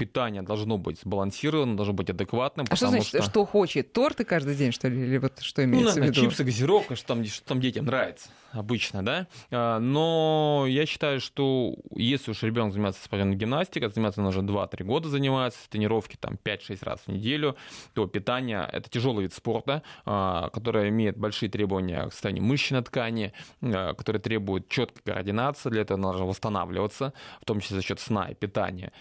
[0.01, 2.67] питание должно быть сбалансированным, должно быть адекватным.
[2.71, 3.23] А что значит, что...
[3.23, 3.93] что хочет?
[3.93, 4.99] Торты каждый день, что ли?
[4.99, 6.31] Или вот что ну, имеется ну, наверное, в виду?
[6.31, 9.27] чипсы, газировка, что там, что там детям нравится обычно, да.
[9.51, 14.85] А, но я считаю, что если уж ребенок занимается спортивной гимнастикой, заниматься он уже 2-3
[14.85, 17.57] года занимается, тренировки там 5-6 раз в неделю,
[17.95, 23.33] то питание— это тяжелый вид спорта, а, который имеет большие требования к состоянию мышечной ткани,
[23.63, 28.29] а, который требует четкой координации, для этого нужно восстанавливаться, в том числе за счет сна
[28.29, 28.93] и питания.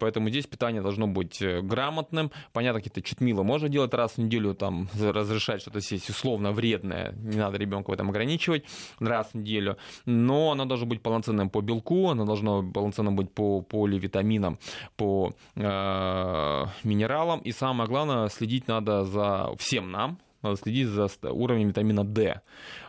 [0.00, 2.30] Поэтому здесь питание должно быть э, грамотным.
[2.52, 7.36] Понятно, какие-то читмилы можно делать раз в неделю, там, разрешать что-то съесть условно вредное, не
[7.36, 8.64] надо ребенка в этом ограничивать
[9.00, 9.76] раз в неделю,
[10.06, 14.58] но оно должно быть полноценным по белку, оно должно полноценным быть по поливитаминам,
[14.96, 21.68] по э, минералам, и самое главное, следить надо за всем нам, надо следить за уровнем
[21.68, 22.40] витамина D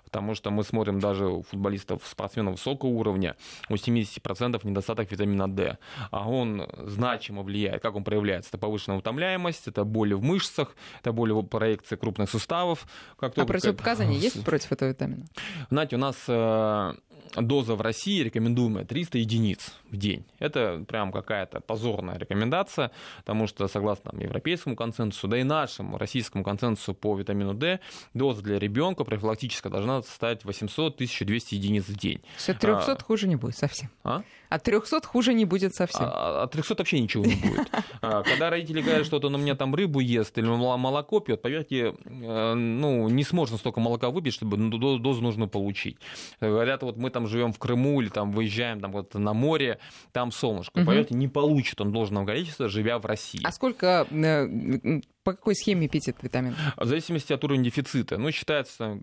[0.10, 3.36] потому что мы смотрим даже у футболистов, спортсменов высокого уровня,
[3.70, 5.78] у 70% недостаток витамина D,
[6.12, 7.82] а он значимо влияет.
[7.82, 8.50] Как он проявляется?
[8.50, 12.88] Это повышенная утомляемость, это боли в мышцах, это боли в проекции крупных суставов.
[13.20, 14.24] Как а противопоказания как...
[14.24, 15.26] есть против этого витамина?
[15.70, 16.94] Знаете, у нас э,
[17.36, 20.26] доза в России рекомендуемая 300 единиц в день.
[20.40, 26.44] Это прям какая-то позорная рекомендация, потому что согласно там, европейскому консенсусу, да и нашему российскому
[26.44, 27.80] консенсусу по витамину D,
[28.14, 32.22] доза для ребенка профилактическая должна составить 800-1200 единиц в день.
[32.48, 33.04] От 300 а...
[33.04, 33.90] хуже не будет совсем.
[34.04, 34.24] А?
[34.50, 36.06] От 300 хуже не будет совсем.
[36.06, 37.70] А, от 300 вообще ничего не будет.
[38.02, 41.96] А, когда родители говорят, что он у меня там рыбу ест или молоко пьет, поверьте,
[42.06, 45.98] э, ну, не сможет столько молока выпить, чтобы дозу нужно получить.
[46.40, 49.80] Говорят, вот мы там живем в Крыму или там выезжаем там вот на море,
[50.12, 50.84] там солнышко.
[50.86, 53.42] Поверьте, не получит он должного количества, живя в России.
[53.44, 56.56] А сколько э, по какой схеме пить этот витамин?
[56.76, 58.18] В зависимости от уровня дефицита.
[58.18, 58.98] Ну, считается,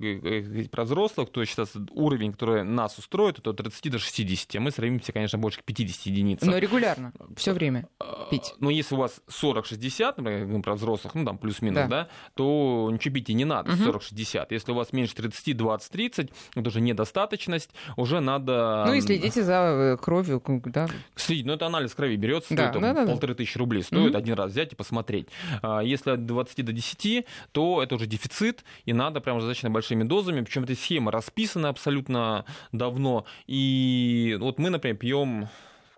[0.72, 4.60] про взрослых, то считается уровень, который нас устроит, это от 30 до 60.
[4.60, 6.50] Мы стремимся, конечно, больше к 50 единицам.
[6.50, 8.54] Но регулярно, все время а, пить.
[8.58, 11.86] Но если у вас 40-60, например, про взрослых, ну, там плюс-минус, да.
[11.86, 13.98] да, то ничего пить и не надо, угу.
[13.98, 14.46] 40-60.
[14.50, 18.84] Если у вас меньше 30, 20-30, это уже недостаточность, уже надо...
[18.88, 20.88] Ну, и следите за э, кровью, да?
[21.14, 23.38] Следить, ну, это анализ крови берется, да, стоит да, да, полторы да.
[23.38, 24.18] тысячи рублей, стоит угу.
[24.18, 25.28] один раз взять и посмотреть.
[25.62, 30.02] А если от 20 до 10, то это уже дефицит, и надо прям достаточно большими
[30.04, 30.42] дозами.
[30.42, 33.24] Причем эта схема расписана абсолютно давно.
[33.46, 35.48] И вот мы, например, пьем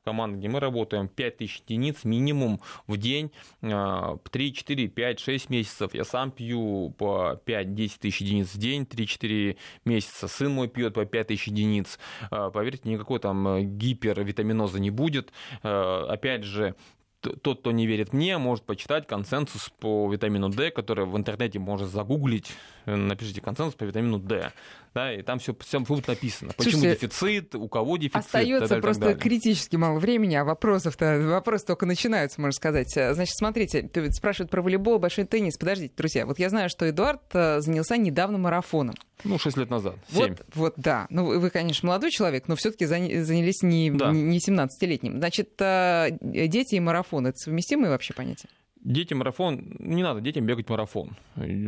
[0.09, 4.21] команды, где мы работаем, 5000 единиц минимум в день, 3,
[4.55, 5.93] 4, 5, 6 месяцев.
[5.93, 10.27] Я сам пью по 5-10 тысяч единиц в день, 3-4 месяца.
[10.29, 11.99] Сын мой пьет по 5 тысяч единиц.
[12.31, 15.31] А, поверьте, никакой там гипервитаминоза не будет.
[15.63, 16.75] А, опять же,
[17.21, 21.87] тот, кто не верит мне, может почитать консенсус по витамину D, который в интернете можно
[21.87, 22.53] загуглить.
[22.87, 24.53] Напишите консенсус по витамину D
[24.99, 26.53] да, и там все, все будет написано.
[26.57, 28.25] Почему Слушайте, дефицит, у кого дефицит.
[28.25, 32.91] Остается так, просто так критически мало времени, а вопросов-то, вопросы только начинаются, можно сказать.
[32.93, 35.57] Значит, смотрите, спрашивают про волейбол, большой теннис.
[35.57, 38.95] Подождите, друзья, вот я знаю, что Эдуард э, занялся недавно марафоном.
[39.25, 39.97] Ну, 6 лет назад.
[40.13, 40.29] 7.
[40.29, 41.07] Вот, вот, да.
[41.11, 44.11] Ну, вы, конечно, молодой человек, но все-таки занялись не, да.
[44.11, 45.19] не 17-летним.
[45.19, 48.49] Значит, э, дети и марафон это совместимые вообще понятия?
[48.81, 51.17] Дети марафон, не надо детям бегать марафон,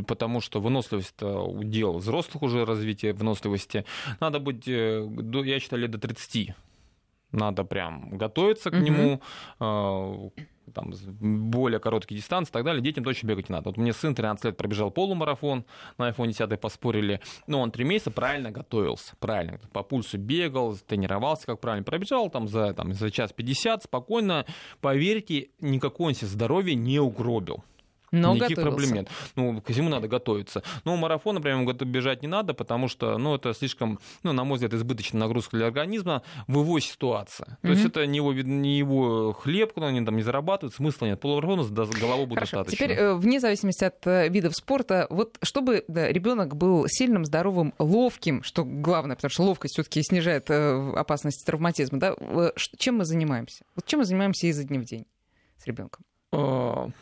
[0.07, 3.85] потому что выносливость это удел взрослых уже развитие выносливости.
[4.21, 5.09] Надо быть, э,
[5.45, 6.55] я считаю, лет до 30
[7.33, 9.21] надо прям готовиться к нему,
[9.59, 10.31] а,
[10.75, 13.71] там, более короткие дистанции и так далее, детям точно бегать не надо.
[13.71, 15.65] Вот мне сын 13 лет пробежал полумарафон,
[15.99, 21.47] на iPhone 10 поспорили, но он 3 месяца правильно готовился, правильно, по пульсу бегал, тренировался,
[21.47, 21.85] как правильно.
[21.85, 24.47] Пробежал, там за, там, за час 50 спокойно,
[24.81, 27.65] поверьте, никакой он себе здоровья не угробил.
[28.13, 28.89] Но Никаких готовился.
[28.89, 29.09] проблем нет.
[29.37, 30.63] Ну, к зиму надо готовиться.
[30.85, 34.75] Но марафон, например, бежать не надо, потому что, ну, это слишком, ну, на мой взгляд,
[34.75, 37.45] избыточная нагрузка для организма в его ситуации.
[37.45, 37.57] Mm-hmm.
[37.63, 41.21] То есть это не его, не его хлеб, куда они там не зарабатывают, смысла нет.
[41.21, 41.63] Полумарафона
[42.01, 42.59] головой будет Хорошо.
[42.59, 42.87] достаточно.
[42.87, 47.75] Теперь, э, вне зависимости от э, видов спорта, вот чтобы да, ребенок был сильным, здоровым,
[47.79, 52.15] ловким, что главное, потому что ловкость все-таки снижает э, опасность травматизма, да,
[52.79, 53.65] чем мы занимаемся?
[53.75, 55.07] Вот чем мы занимаемся изо дня в день
[55.59, 56.05] с ребенком?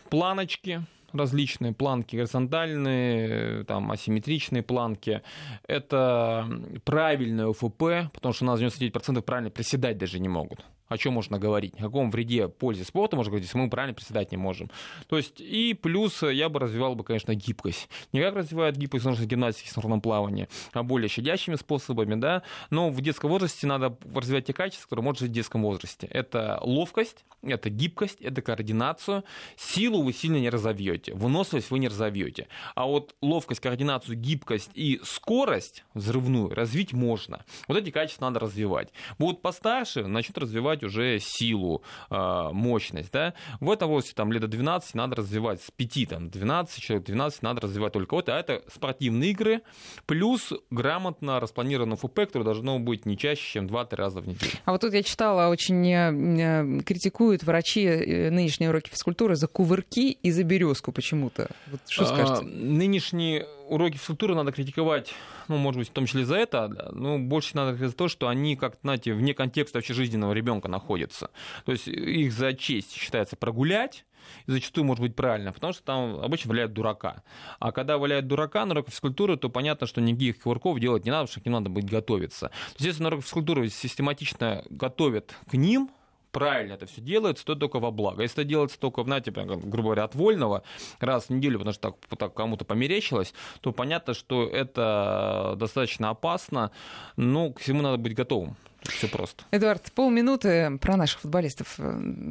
[0.08, 0.82] Планочки,
[1.12, 5.22] различные планки горизонтальные, там, асимметричные планки.
[5.66, 6.48] Это
[6.84, 11.38] правильное УФП, потому что у нас 99% правильно приседать даже не могут о чем можно
[11.38, 14.70] говорить, о каком вреде, пользе спорта можно говорить, если мы правильно приседать не можем.
[15.06, 17.88] То есть и плюс я бы развивал бы, конечно, гибкость.
[18.12, 23.00] Не как развивают гибкость в гимнастике, синхронном плавании, а более щадящими способами, да, но в
[23.00, 26.06] детском возрасте надо развивать те качества, которые можно жить в детском возрасте.
[26.06, 29.24] Это ловкость, это гибкость, это координацию.
[29.56, 32.48] Силу вы сильно не разовьете, выносливость вы не разовьете.
[32.74, 37.44] А вот ловкость, координацию, гибкость и скорость взрывную развить можно.
[37.66, 38.88] Вот эти качества надо развивать.
[39.18, 43.12] Будут постарше, начнут развивать развивать уже силу, а, мощность.
[43.12, 43.34] Да?
[43.60, 47.42] В этом возрасте там, лет до 12 надо развивать с 5, там, 12, человек 12
[47.42, 49.62] надо развивать только вот, а это спортивные игры,
[50.06, 54.52] плюс грамотно распланированное ФП, которое должно быть не чаще, чем 2-3 раза в неделю.
[54.64, 60.10] А вот тут я читала, очень э, критикуют врачи э, нынешние уроки физкультуры за кувырки
[60.10, 61.48] и за березку почему-то.
[61.70, 62.42] Вот что скажете?
[62.42, 65.14] А, нынешние уроки физкультуры надо критиковать,
[65.48, 68.56] ну, может быть, в том числе за это, но больше надо за то, что они,
[68.56, 71.30] как, знаете, вне контекста общежизненного ребенка находятся.
[71.64, 74.04] То есть их за честь считается прогулять,
[74.46, 77.22] и зачастую может быть правильно, потому что там обычно валяют дурака.
[77.58, 81.26] А когда валяют дурака на уроках физкультуры, то понятно, что никаких кувырков делать не надо,
[81.26, 82.48] потому что ним надо будет готовиться.
[82.48, 85.90] То есть если на уроках физкультуры систематично готовят к ним,
[86.38, 88.22] правильно это все делается, то только во благо.
[88.22, 90.62] Если это делается только, знаете, грубо говоря, от вольного,
[91.00, 96.70] раз в неделю, потому что так, так кому-то померещилось, то понятно, что это достаточно опасно,
[97.16, 98.56] но к всему надо быть готовым.
[98.82, 99.42] Все просто.
[99.50, 101.76] Эдуард, полминуты про наших футболистов.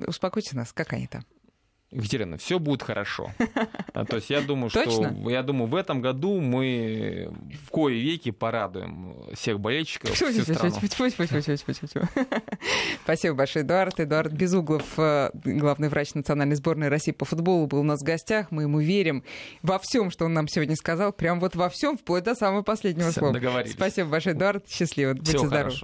[0.07, 1.25] Успокойте нас, как они там?
[1.91, 3.31] Екатерина, все будет хорошо.
[3.93, 4.83] А, то есть я думаю, что
[5.27, 7.31] я думаю, в этом году мы
[7.65, 10.11] в кое веки порадуем всех болельщиков.
[13.03, 13.99] Спасибо большое, Эдуард.
[13.99, 18.51] Эдуард Безуглов, э, главный врач национальной сборной России по футболу, был у нас в гостях.
[18.51, 19.23] Мы ему верим
[19.63, 21.11] во всем, что он нам сегодня сказал.
[21.11, 23.33] Прям вот во всем, вплоть до самого последнего слова.
[23.71, 24.69] Спасибо большое, Эдуард.
[24.69, 25.13] Счастливо.
[25.13, 25.75] Будьте здоровы.